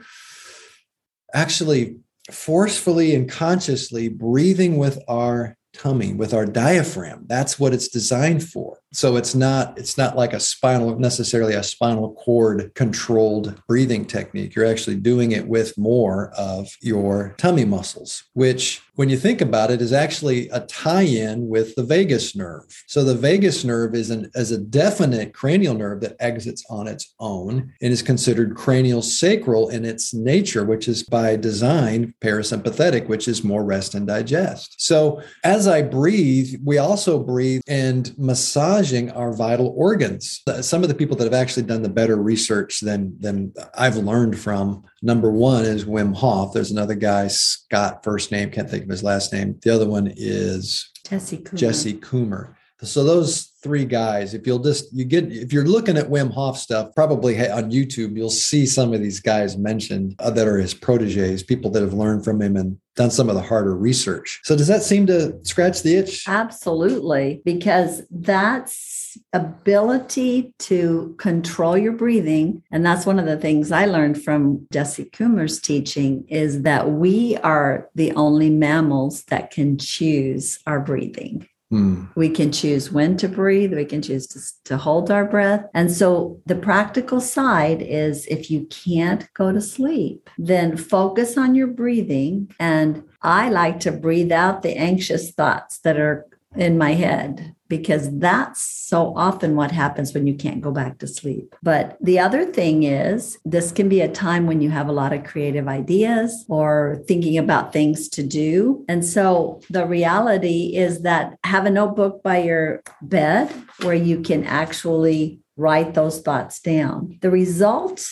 actually 1.34 1.96
forcefully 2.30 3.14
and 3.14 3.28
consciously 3.28 4.08
breathing 4.08 4.76
with 4.76 5.02
our 5.08 5.56
tummy 5.72 6.12
with 6.12 6.34
our 6.34 6.44
diaphragm 6.44 7.24
that's 7.28 7.58
what 7.58 7.72
it's 7.72 7.88
designed 7.88 8.42
for 8.42 8.78
so 8.92 9.16
it's 9.16 9.34
not 9.34 9.76
it's 9.78 9.96
not 9.96 10.14
like 10.14 10.34
a 10.34 10.40
spinal 10.40 10.98
necessarily 10.98 11.54
a 11.54 11.62
spinal 11.62 12.12
cord 12.12 12.70
controlled 12.74 13.58
breathing 13.66 14.04
technique 14.04 14.54
you're 14.54 14.66
actually 14.66 14.96
doing 14.96 15.32
it 15.32 15.48
with 15.48 15.76
more 15.78 16.30
of 16.36 16.68
your 16.82 17.34
tummy 17.38 17.64
muscles 17.64 18.24
which 18.34 18.82
when 18.94 19.08
you 19.08 19.16
think 19.16 19.40
about 19.40 19.70
it 19.70 19.80
is 19.80 19.92
actually 19.92 20.48
a 20.50 20.60
tie-in 20.60 21.48
with 21.48 21.74
the 21.74 21.82
vagus 21.82 22.36
nerve 22.36 22.64
so 22.86 23.04
the 23.04 23.14
vagus 23.14 23.64
nerve 23.64 23.94
is 23.94 24.10
an 24.10 24.30
as 24.34 24.50
a 24.50 24.58
definite 24.58 25.32
cranial 25.32 25.74
nerve 25.74 26.00
that 26.00 26.16
exits 26.20 26.64
on 26.70 26.86
its 26.86 27.14
own 27.18 27.72
and 27.80 27.92
is 27.92 28.02
considered 28.02 28.56
cranial 28.56 29.02
sacral 29.02 29.68
in 29.68 29.84
its 29.84 30.14
nature 30.14 30.64
which 30.64 30.88
is 30.88 31.02
by 31.02 31.36
design 31.36 32.14
parasympathetic 32.20 33.06
which 33.08 33.28
is 33.28 33.44
more 33.44 33.64
rest 33.64 33.94
and 33.94 34.06
digest 34.06 34.74
so 34.78 35.20
as 35.44 35.66
i 35.66 35.82
breathe 35.82 36.54
we 36.64 36.78
also 36.78 37.18
breathe 37.18 37.62
and 37.68 38.16
massaging 38.18 39.10
our 39.12 39.32
vital 39.32 39.74
organs. 39.76 40.42
Uh, 40.46 40.62
some 40.62 40.82
of 40.82 40.88
the 40.88 40.94
people 40.94 41.16
that 41.16 41.24
have 41.24 41.34
actually 41.34 41.62
done 41.64 41.82
the 41.82 41.88
better 41.88 42.16
research 42.16 42.80
than 42.80 43.16
than 43.20 43.52
I've 43.76 43.96
learned 43.96 44.38
from. 44.38 44.84
Number 45.02 45.30
one 45.30 45.64
is 45.64 45.84
Wim 45.84 46.14
Hof. 46.14 46.52
There's 46.52 46.70
another 46.70 46.94
guy, 46.94 47.28
Scott, 47.28 48.04
first 48.04 48.30
name, 48.30 48.50
can't 48.50 48.70
think 48.70 48.81
of 48.84 48.90
his 48.90 49.02
last 49.02 49.32
name. 49.32 49.58
The 49.62 49.70
other 49.70 49.88
one 49.88 50.12
is 50.16 50.90
Jesse 51.06 51.38
Coomer. 51.38 51.56
Jesse 51.56 51.94
Coomer. 51.94 52.54
So 52.82 53.04
those 53.04 53.52
three 53.62 53.84
guys, 53.84 54.34
if 54.34 54.46
you'll 54.46 54.58
just 54.58 54.92
you 54.92 55.04
get 55.04 55.30
if 55.30 55.52
you're 55.52 55.64
looking 55.64 55.96
at 55.96 56.08
Wim 56.08 56.32
Hof 56.32 56.58
stuff, 56.58 56.94
probably 56.94 57.38
on 57.48 57.70
YouTube, 57.70 58.16
you'll 58.16 58.30
see 58.30 58.66
some 58.66 58.92
of 58.92 59.00
these 59.00 59.20
guys 59.20 59.56
mentioned 59.56 60.16
uh, 60.18 60.30
that 60.30 60.48
are 60.48 60.58
his 60.58 60.74
proteges, 60.74 61.42
people 61.42 61.70
that 61.70 61.82
have 61.82 61.94
learned 61.94 62.24
from 62.24 62.42
him 62.42 62.56
and 62.56 62.78
done 62.94 63.10
some 63.10 63.28
of 63.28 63.34
the 63.34 63.42
harder 63.42 63.76
research. 63.76 64.40
So 64.44 64.56
does 64.56 64.66
that 64.66 64.82
seem 64.82 65.06
to 65.06 65.38
scratch 65.44 65.82
the 65.82 65.96
itch? 65.96 66.24
Absolutely, 66.28 67.40
because 67.44 68.02
that's 68.10 69.16
ability 69.32 70.54
to 70.58 71.14
control 71.18 71.76
your 71.76 71.92
breathing 71.92 72.62
and 72.70 72.84
that's 72.84 73.04
one 73.04 73.18
of 73.18 73.26
the 73.26 73.36
things 73.36 73.70
I 73.70 73.84
learned 73.84 74.22
from 74.22 74.66
Jesse 74.72 75.04
Coomer's 75.04 75.60
teaching 75.60 76.24
is 76.28 76.62
that 76.62 76.90
we 76.90 77.36
are 77.38 77.90
the 77.94 78.12
only 78.12 78.48
mammals 78.48 79.24
that 79.24 79.50
can 79.50 79.76
choose 79.76 80.58
our 80.66 80.80
breathing. 80.80 81.46
Mm. 81.72 82.10
We 82.14 82.28
can 82.28 82.52
choose 82.52 82.92
when 82.92 83.16
to 83.16 83.28
breathe. 83.28 83.72
We 83.72 83.86
can 83.86 84.02
choose 84.02 84.26
to, 84.28 84.40
to 84.64 84.76
hold 84.76 85.10
our 85.10 85.24
breath. 85.24 85.64
And 85.72 85.90
so 85.90 86.40
the 86.44 86.54
practical 86.54 87.20
side 87.20 87.80
is 87.80 88.26
if 88.26 88.50
you 88.50 88.66
can't 88.66 89.32
go 89.32 89.52
to 89.52 89.60
sleep, 89.60 90.28
then 90.36 90.76
focus 90.76 91.38
on 91.38 91.54
your 91.54 91.68
breathing. 91.68 92.54
And 92.60 93.04
I 93.22 93.48
like 93.48 93.80
to 93.80 93.92
breathe 93.92 94.32
out 94.32 94.62
the 94.62 94.76
anxious 94.76 95.30
thoughts 95.30 95.78
that 95.78 95.96
are 95.96 96.26
in 96.56 96.78
my 96.78 96.92
head 96.94 97.54
because 97.68 98.14
that's 98.18 98.60
so 98.60 99.14
often 99.16 99.56
what 99.56 99.70
happens 99.70 100.12
when 100.12 100.26
you 100.26 100.34
can't 100.34 100.60
go 100.60 100.70
back 100.70 100.98
to 100.98 101.06
sleep. 101.06 101.54
But 101.62 101.96
the 102.02 102.18
other 102.18 102.44
thing 102.44 102.82
is, 102.82 103.38
this 103.46 103.72
can 103.72 103.88
be 103.88 104.02
a 104.02 104.12
time 104.12 104.46
when 104.46 104.60
you 104.60 104.68
have 104.68 104.88
a 104.88 104.92
lot 104.92 105.14
of 105.14 105.24
creative 105.24 105.66
ideas 105.68 106.44
or 106.48 107.02
thinking 107.08 107.38
about 107.38 107.72
things 107.72 108.10
to 108.10 108.22
do. 108.22 108.84
And 108.88 109.02
so 109.02 109.62
the 109.70 109.86
reality 109.86 110.76
is 110.76 111.00
that 111.00 111.38
have 111.44 111.64
a 111.64 111.70
notebook 111.70 112.22
by 112.22 112.42
your 112.42 112.82
bed 113.00 113.50
where 113.80 113.94
you 113.94 114.20
can 114.20 114.44
actually 114.44 115.40
write 115.56 115.94
those 115.94 116.20
thoughts 116.20 116.60
down. 116.60 117.18
The 117.22 117.30
result 117.30 118.06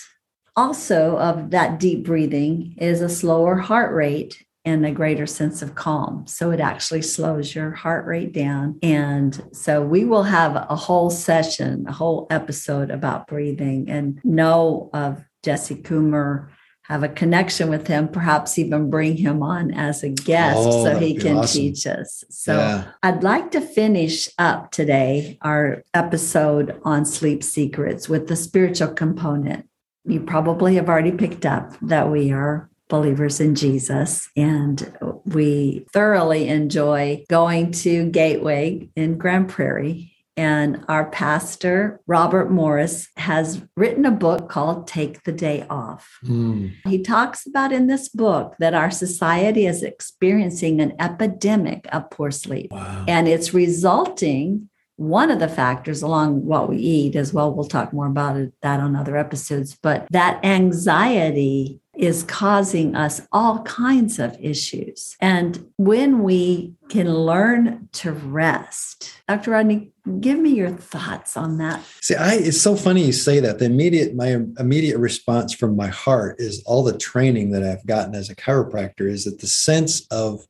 also 0.56 1.18
of 1.18 1.50
that 1.50 1.78
deep 1.78 2.04
breathing 2.04 2.76
is 2.78 3.02
a 3.02 3.08
slower 3.10 3.56
heart 3.56 3.94
rate 3.94 4.42
and 4.64 4.84
a 4.84 4.92
greater 4.92 5.26
sense 5.26 5.62
of 5.62 5.74
calm. 5.74 6.26
So 6.26 6.50
it 6.50 6.60
actually 6.60 7.02
slows 7.02 7.54
your 7.54 7.70
heart 7.70 8.06
rate 8.06 8.32
down. 8.32 8.78
And 8.82 9.42
so 9.52 9.82
we 9.82 10.04
will 10.04 10.24
have 10.24 10.54
a 10.54 10.76
whole 10.76 11.10
session, 11.10 11.86
a 11.88 11.92
whole 11.92 12.26
episode 12.30 12.90
about 12.90 13.26
breathing 13.26 13.88
and 13.88 14.20
know 14.22 14.90
of 14.92 15.24
Jesse 15.42 15.76
Coomer, 15.76 16.48
have 16.90 17.02
a 17.04 17.08
connection 17.08 17.68
with 17.68 17.86
him, 17.86 18.08
perhaps 18.08 18.58
even 18.58 18.90
bring 18.90 19.16
him 19.16 19.42
on 19.42 19.72
as 19.72 20.02
a 20.02 20.08
guest 20.08 20.58
oh, 20.58 20.84
so 20.84 20.98
he 20.98 21.14
can 21.14 21.38
awesome. 21.38 21.60
teach 21.60 21.86
us. 21.86 22.24
So 22.30 22.56
yeah. 22.56 22.90
I'd 23.02 23.22
like 23.22 23.52
to 23.52 23.60
finish 23.60 24.28
up 24.38 24.72
today 24.72 25.38
our 25.40 25.84
episode 25.94 26.80
on 26.84 27.06
sleep 27.06 27.44
secrets 27.44 28.08
with 28.08 28.26
the 28.26 28.34
spiritual 28.34 28.88
component. 28.88 29.68
You 30.04 30.20
probably 30.20 30.74
have 30.74 30.88
already 30.88 31.12
picked 31.12 31.46
up 31.46 31.76
that 31.82 32.10
we 32.10 32.32
are 32.32 32.69
believers 32.90 33.40
in 33.40 33.54
Jesus. 33.54 34.28
And 34.36 34.94
we 35.24 35.86
thoroughly 35.92 36.48
enjoy 36.48 37.24
going 37.28 37.72
to 37.72 38.10
Gateway 38.10 38.90
in 38.94 39.16
Grand 39.16 39.48
Prairie. 39.48 40.12
And 40.36 40.84
our 40.88 41.10
pastor, 41.10 42.00
Robert 42.06 42.50
Morris, 42.50 43.08
has 43.16 43.62
written 43.76 44.06
a 44.06 44.10
book 44.10 44.48
called 44.48 44.86
Take 44.86 45.24
the 45.24 45.32
Day 45.32 45.66
Off. 45.68 46.18
Mm. 46.24 46.72
He 46.86 47.02
talks 47.02 47.46
about 47.46 47.72
in 47.72 47.88
this 47.88 48.08
book 48.08 48.54
that 48.58 48.72
our 48.72 48.90
society 48.90 49.66
is 49.66 49.82
experiencing 49.82 50.80
an 50.80 50.94
epidemic 50.98 51.86
of 51.92 52.08
poor 52.10 52.30
sleep. 52.30 52.72
Wow. 52.72 53.04
And 53.06 53.28
it's 53.28 53.52
resulting 53.52 54.70
one 55.00 55.30
of 55.30 55.40
the 55.40 55.48
factors 55.48 56.02
along 56.02 56.44
what 56.44 56.68
we 56.68 56.76
eat 56.76 57.16
as 57.16 57.32
well 57.32 57.54
we'll 57.54 57.64
talk 57.64 57.90
more 57.90 58.06
about 58.06 58.36
it, 58.36 58.52
that 58.60 58.80
on 58.80 58.94
other 58.94 59.16
episodes 59.16 59.74
but 59.82 60.06
that 60.10 60.38
anxiety 60.44 61.80
is 61.96 62.22
causing 62.22 62.94
us 62.94 63.20
all 63.32 63.62
kinds 63.62 64.18
of 64.18 64.36
issues. 64.40 65.16
And 65.20 65.70
when 65.76 66.22
we 66.22 66.74
can 66.88 67.12
learn 67.12 67.88
to 67.92 68.12
rest, 68.12 69.12
Dr. 69.28 69.50
Rodney, 69.50 69.92
give 70.20 70.38
me 70.38 70.50
your 70.50 70.70
thoughts 70.70 71.36
on 71.36 71.58
that. 71.58 71.82
See, 72.00 72.14
I 72.14 72.34
it's 72.34 72.60
so 72.60 72.76
funny 72.76 73.04
you 73.04 73.12
say 73.12 73.40
that. 73.40 73.58
The 73.58 73.64
immediate 73.66 74.14
my 74.14 74.38
immediate 74.58 74.98
response 74.98 75.52
from 75.52 75.76
my 75.76 75.88
heart 75.88 76.36
is 76.38 76.62
all 76.64 76.84
the 76.84 76.96
training 76.96 77.50
that 77.50 77.64
I've 77.64 77.86
gotten 77.86 78.14
as 78.14 78.30
a 78.30 78.36
chiropractor 78.36 79.08
is 79.08 79.24
that 79.24 79.40
the 79.40 79.46
sense 79.46 80.06
of 80.10 80.46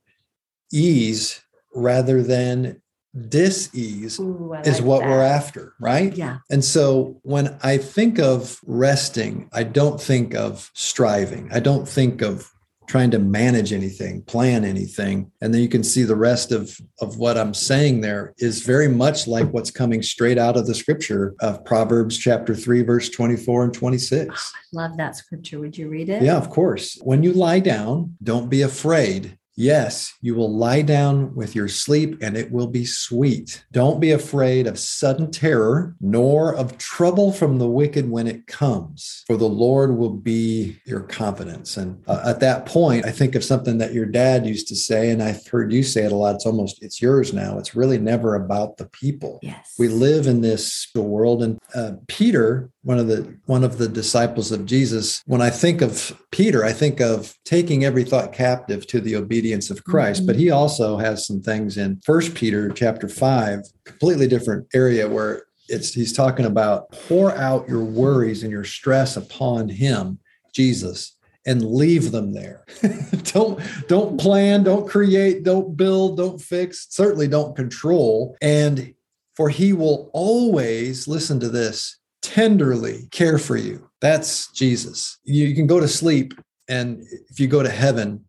ease 0.71 1.41
rather 1.73 2.21
than 2.21 2.81
dis-ease 3.27 4.19
Ooh, 4.19 4.53
is 4.63 4.79
like 4.79 4.87
what 4.87 4.99
that. 5.01 5.09
we're 5.09 5.23
after 5.23 5.73
right? 5.79 6.15
Yeah. 6.15 6.37
And 6.49 6.63
so 6.63 7.19
when 7.23 7.57
i 7.63 7.77
think 7.77 8.19
of 8.19 8.59
resting 8.65 9.49
i 9.53 9.63
don't 9.63 9.99
think 9.99 10.33
of 10.33 10.71
striving. 10.73 11.49
I 11.51 11.59
don't 11.59 11.87
think 11.87 12.21
of 12.21 12.49
trying 12.87 13.11
to 13.11 13.19
manage 13.19 13.71
anything 13.71 14.21
plan 14.23 14.65
anything. 14.65 15.31
And 15.39 15.53
then 15.53 15.61
you 15.61 15.69
can 15.69 15.83
see 15.83 16.03
the 16.03 16.15
rest 16.15 16.51
of 16.51 16.77
of 16.99 17.17
what 17.17 17.37
i'm 17.37 17.53
saying 17.53 18.01
there 18.01 18.33
is 18.37 18.61
very 18.63 18.87
much 18.87 19.27
like 19.27 19.47
what's 19.51 19.71
coming 19.71 20.01
straight 20.01 20.37
out 20.37 20.57
of 20.57 20.67
the 20.67 20.75
scripture 20.75 21.33
of 21.39 21.63
proverbs 21.65 22.17
chapter 22.17 22.53
3 22.55 22.81
verse 22.83 23.09
24 23.09 23.65
and 23.65 23.73
26 23.73 24.29
oh, 24.29 24.79
i 24.79 24.87
love 24.87 24.97
that 24.97 25.15
scripture. 25.15 25.59
Would 25.59 25.77
you 25.77 25.89
read 25.89 26.09
it? 26.09 26.21
Yeah 26.21 26.37
of 26.37 26.49
course. 26.49 26.97
When 27.03 27.23
you 27.23 27.33
lie 27.33 27.59
down 27.59 28.15
don't 28.23 28.49
be 28.49 28.61
afraid 28.61 29.37
Yes, 29.57 30.13
you 30.21 30.33
will 30.33 30.55
lie 30.55 30.81
down 30.81 31.35
with 31.35 31.55
your 31.55 31.67
sleep 31.67 32.17
and 32.21 32.37
it 32.37 32.51
will 32.51 32.67
be 32.67 32.85
sweet. 32.85 33.63
Don't 33.71 33.99
be 33.99 34.11
afraid 34.11 34.65
of 34.65 34.79
sudden 34.79 35.29
terror, 35.29 35.95
nor 35.99 36.55
of 36.55 36.77
trouble 36.77 37.31
from 37.33 37.57
the 37.57 37.67
wicked 37.67 38.09
when 38.09 38.27
it 38.27 38.47
comes, 38.47 39.23
for 39.27 39.37
the 39.37 39.49
Lord 39.49 39.97
will 39.97 40.13
be 40.13 40.77
your 40.85 41.01
confidence. 41.01 41.77
And 41.77 42.01
uh, 42.07 42.23
at 42.25 42.39
that 42.39 42.65
point, 42.65 43.05
I 43.05 43.11
think 43.11 43.35
of 43.35 43.43
something 43.43 43.77
that 43.79 43.93
your 43.93 44.05
dad 44.05 44.45
used 44.45 44.67
to 44.69 44.75
say, 44.75 45.11
and 45.11 45.21
I've 45.21 45.45
heard 45.47 45.73
you 45.73 45.83
say 45.83 46.05
it 46.05 46.11
a 46.11 46.15
lot. 46.15 46.35
It's 46.35 46.45
almost, 46.45 46.81
it's 46.81 47.01
yours 47.01 47.33
now. 47.33 47.59
It's 47.59 47.75
really 47.75 47.97
never 47.97 48.35
about 48.35 48.77
the 48.77 48.85
people. 48.85 49.39
Yes. 49.41 49.75
We 49.77 49.89
live 49.89 50.27
in 50.27 50.41
this 50.41 50.87
world. 50.95 51.43
And 51.43 51.59
uh, 51.75 51.93
Peter, 52.07 52.69
one 52.83 52.97
of 52.97 53.07
the 53.07 53.37
one 53.45 53.63
of 53.63 53.77
the 53.77 53.87
disciples 53.87 54.51
of 54.51 54.65
Jesus, 54.65 55.21
when 55.25 55.41
I 55.41 55.49
think 55.49 55.81
of 55.81 56.19
Peter, 56.31 56.63
I 56.65 56.73
think 56.73 56.99
of 56.99 57.35
taking 57.45 57.83
every 57.85 58.03
thought 58.03 58.33
captive 58.33 58.87
to 58.87 58.99
the 58.99 59.15
obedience 59.15 59.40
obedience 59.41 59.71
of 59.71 59.83
Christ. 59.83 60.21
Mm-hmm. 60.21 60.27
But 60.27 60.35
he 60.35 60.51
also 60.51 60.97
has 60.97 61.25
some 61.25 61.41
things 61.41 61.77
in 61.77 61.99
First 62.05 62.35
Peter 62.35 62.69
chapter 62.69 63.09
five, 63.09 63.61
completely 63.85 64.27
different 64.27 64.67
area 64.73 65.09
where 65.09 65.45
it's 65.67 65.93
he's 65.93 66.13
talking 66.13 66.45
about 66.45 66.91
pour 66.91 67.35
out 67.35 67.67
your 67.67 67.83
worries 67.83 68.43
and 68.43 68.51
your 68.51 68.63
stress 68.63 69.17
upon 69.17 69.67
him, 69.67 70.19
Jesus, 70.53 71.15
and 71.47 71.65
leave 71.65 72.11
them 72.11 72.33
there. 72.33 72.65
don't 73.23 73.59
don't 73.87 74.19
plan, 74.19 74.63
don't 74.63 74.87
create, 74.87 75.43
don't 75.43 75.75
build, 75.75 76.17
don't 76.17 76.39
fix, 76.39 76.87
certainly 76.89 77.27
don't 77.27 77.55
control. 77.55 78.35
And 78.41 78.93
for 79.35 79.49
he 79.49 79.73
will 79.73 80.11
always 80.13 81.07
listen 81.07 81.39
to 81.39 81.49
this 81.49 81.97
tenderly 82.21 83.07
care 83.09 83.39
for 83.39 83.57
you. 83.57 83.89
That's 84.01 84.51
Jesus. 84.51 85.17
You, 85.23 85.47
you 85.47 85.55
can 85.55 85.65
go 85.65 85.79
to 85.79 85.87
sleep 85.87 86.33
and 86.67 87.03
if 87.29 87.39
you 87.39 87.47
go 87.47 87.63
to 87.63 87.69
heaven 87.69 88.25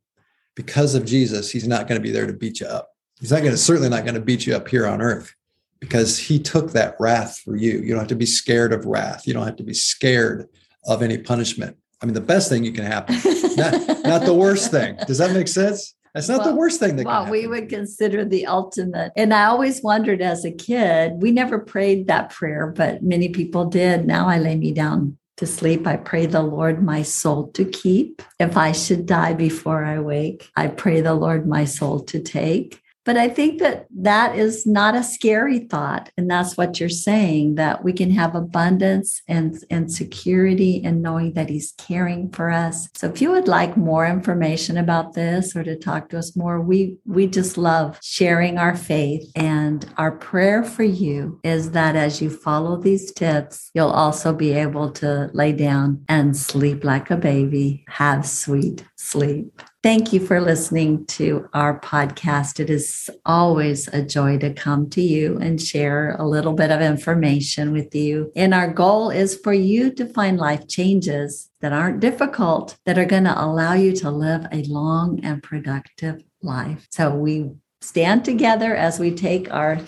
because 0.54 0.94
of 0.94 1.04
Jesus, 1.04 1.50
he's 1.50 1.66
not 1.66 1.88
going 1.88 2.00
to 2.00 2.02
be 2.02 2.10
there 2.10 2.26
to 2.26 2.32
beat 2.32 2.60
you 2.60 2.66
up. 2.66 2.90
He's 3.20 3.30
not 3.30 3.40
going 3.40 3.52
to 3.52 3.58
certainly 3.58 3.88
not 3.88 4.04
going 4.04 4.14
to 4.14 4.20
beat 4.20 4.46
you 4.46 4.54
up 4.54 4.68
here 4.68 4.86
on 4.86 5.00
earth 5.00 5.34
because 5.80 6.18
he 6.18 6.38
took 6.38 6.72
that 6.72 6.96
wrath 6.98 7.38
for 7.38 7.56
you. 7.56 7.78
You 7.78 7.90
don't 7.90 8.00
have 8.00 8.08
to 8.08 8.14
be 8.14 8.26
scared 8.26 8.72
of 8.72 8.84
wrath. 8.84 9.26
You 9.26 9.34
don't 9.34 9.46
have 9.46 9.56
to 9.56 9.62
be 9.62 9.74
scared 9.74 10.48
of 10.86 11.02
any 11.02 11.18
punishment. 11.18 11.76
I 12.00 12.06
mean, 12.06 12.14
the 12.14 12.20
best 12.20 12.48
thing 12.48 12.64
you 12.64 12.72
can 12.72 12.84
happen, 12.84 13.16
not, 13.56 14.04
not 14.04 14.24
the 14.24 14.34
worst 14.34 14.70
thing. 14.70 14.96
Does 15.06 15.18
that 15.18 15.32
make 15.32 15.46
sense? 15.46 15.94
That's 16.14 16.28
not 16.28 16.40
well, 16.40 16.50
the 16.50 16.56
worst 16.56 16.78
thing 16.78 16.96
that 16.96 17.06
well, 17.06 17.30
we 17.30 17.46
would 17.46 17.68
consider 17.68 18.24
the 18.24 18.46
ultimate. 18.46 19.12
And 19.16 19.32
I 19.32 19.44
always 19.44 19.82
wondered 19.82 20.20
as 20.20 20.44
a 20.44 20.50
kid, 20.50 21.22
we 21.22 21.30
never 21.30 21.58
prayed 21.58 22.08
that 22.08 22.30
prayer, 22.30 22.66
but 22.66 23.02
many 23.02 23.30
people 23.30 23.64
did. 23.64 24.06
Now 24.06 24.28
I 24.28 24.38
lay 24.38 24.56
me 24.56 24.72
down 24.72 25.16
to 25.37 25.47
sleep. 25.47 25.87
I 25.87 25.97
pray 25.97 26.27
the 26.27 26.42
Lord 26.42 26.83
my 26.83 27.03
soul 27.03 27.49
to 27.53 27.64
keep. 27.64 28.23
If 28.38 28.57
I 28.57 28.73
should 28.73 29.07
die 29.07 29.35
before 29.35 29.85
I 29.85 30.01
wake, 30.01 30.51
I 30.57 30.68
pray 30.68 31.01
the 31.01 31.14
Lord 31.14 31.47
my 31.47 31.64
soul 31.64 32.01
to 32.05 32.21
take. 32.21 32.83
But 33.04 33.16
I 33.16 33.28
think 33.28 33.60
that 33.60 33.86
that 33.98 34.36
is 34.36 34.66
not 34.66 34.94
a 34.94 35.02
scary 35.02 35.60
thought. 35.60 36.10
And 36.16 36.30
that's 36.30 36.56
what 36.56 36.78
you're 36.78 36.88
saying 36.88 37.56
that 37.56 37.82
we 37.82 37.92
can 37.92 38.10
have 38.10 38.34
abundance 38.34 39.22
and, 39.26 39.56
and 39.70 39.92
security 39.92 40.82
and 40.84 41.02
knowing 41.02 41.32
that 41.34 41.48
He's 41.48 41.72
caring 41.78 42.30
for 42.30 42.50
us. 42.50 42.88
So 42.94 43.08
if 43.08 43.20
you 43.20 43.30
would 43.30 43.48
like 43.48 43.76
more 43.76 44.06
information 44.06 44.76
about 44.76 45.14
this 45.14 45.56
or 45.56 45.64
to 45.64 45.76
talk 45.76 46.10
to 46.10 46.18
us 46.18 46.36
more, 46.36 46.60
we, 46.60 46.96
we 47.04 47.26
just 47.26 47.58
love 47.58 47.98
sharing 48.02 48.58
our 48.58 48.76
faith. 48.76 49.30
And 49.34 49.84
our 49.96 50.12
prayer 50.12 50.62
for 50.62 50.84
you 50.84 51.40
is 51.42 51.72
that 51.72 51.96
as 51.96 52.22
you 52.22 52.30
follow 52.30 52.76
these 52.76 53.12
tips, 53.12 53.70
you'll 53.74 53.90
also 53.90 54.32
be 54.32 54.52
able 54.52 54.90
to 54.92 55.30
lay 55.32 55.52
down 55.52 56.04
and 56.08 56.36
sleep 56.36 56.84
like 56.84 57.10
a 57.10 57.16
baby, 57.16 57.84
have 57.88 58.26
sweet 58.26 58.84
sleep. 58.96 59.60
Thank 59.83 60.12
you 60.12 60.25
for 60.25 60.40
listening 60.40 61.07
to 61.07 61.49
our 61.55 61.81
podcast. 61.81 62.61
It 62.61 62.71
is 62.71 63.11
always 63.27 63.88
a 63.88 64.01
joy 64.01 64.38
to 64.38 64.55
come 64.55 64.88
to 64.90 65.03
you 65.03 65.38
and 65.38 65.61
share 65.61 66.14
a 66.21 66.25
little 66.25 66.53
bit 66.53 66.71
of 66.71 66.81
information 66.81 67.73
with 67.73 67.92
you. 67.92 68.31
And 68.37 68.55
our 68.55 68.73
goal 68.73 69.11
is 69.11 69.37
for 69.37 69.53
you 69.53 69.92
to 69.95 70.07
find 70.07 70.38
life 70.38 70.68
changes 70.68 71.51
that 71.61 71.73
aren't 71.73 71.99
difficult, 71.99 72.77
that 72.87 72.97
are 72.97 73.05
going 73.05 73.25
to 73.25 73.45
allow 73.45 73.73
you 73.73 73.92
to 73.97 74.11
live 74.12 74.47
a 74.53 74.62
long 74.64 75.18
and 75.25 75.42
productive 75.42 76.23
life. 76.42 76.87
So 76.90 77.12
we 77.12 77.51
stand 77.81 78.25
together 78.25 78.77
as 78.77 79.01
we 79.01 79.11
take 79.11 79.53
our 79.53 79.81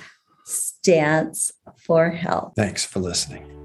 stance 0.45 1.53
for 1.79 2.11
health. 2.11 2.55
Thanks 2.57 2.85
for 2.85 2.99
listening. 2.99 3.64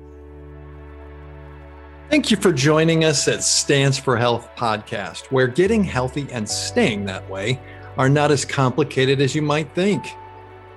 Thank 2.10 2.32
you 2.32 2.38
for 2.38 2.52
joining 2.52 3.04
us 3.04 3.28
at 3.28 3.44
Stance 3.44 4.00
for 4.00 4.18
Health 4.18 4.50
podcast, 4.56 5.28
where 5.28 5.46
getting 5.46 5.84
healthy 5.84 6.28
and 6.32 6.50
staying 6.50 7.06
that 7.06 7.30
way 7.30 7.62
are 8.00 8.10
not 8.10 8.32
as 8.32 8.44
complicated 8.46 9.22
as 9.22 9.36
you 9.36 9.44
might 9.44 9.76
think. 9.76 10.04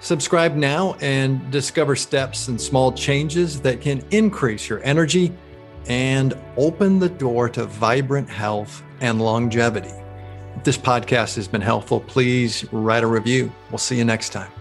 Subscribe 0.00 0.54
now 0.54 0.94
and 1.00 1.50
discover 1.50 1.96
steps 1.96 2.48
and 2.48 2.60
small 2.60 2.92
changes 2.92 3.62
that 3.62 3.80
can 3.80 4.04
increase 4.10 4.68
your 4.68 4.84
energy 4.84 5.32
and 5.86 6.34
open 6.58 6.98
the 6.98 7.08
door 7.08 7.48
to 7.48 7.64
vibrant 7.64 8.28
health 8.28 8.82
and 9.00 9.18
longevity. 9.18 9.94
If 10.56 10.64
this 10.64 10.76
podcast 10.76 11.36
has 11.36 11.48
been 11.48 11.62
helpful, 11.62 12.00
please 12.00 12.70
write 12.72 13.04
a 13.04 13.06
review. 13.06 13.50
We'll 13.70 13.78
see 13.78 13.96
you 13.96 14.04
next 14.04 14.34
time. 14.34 14.52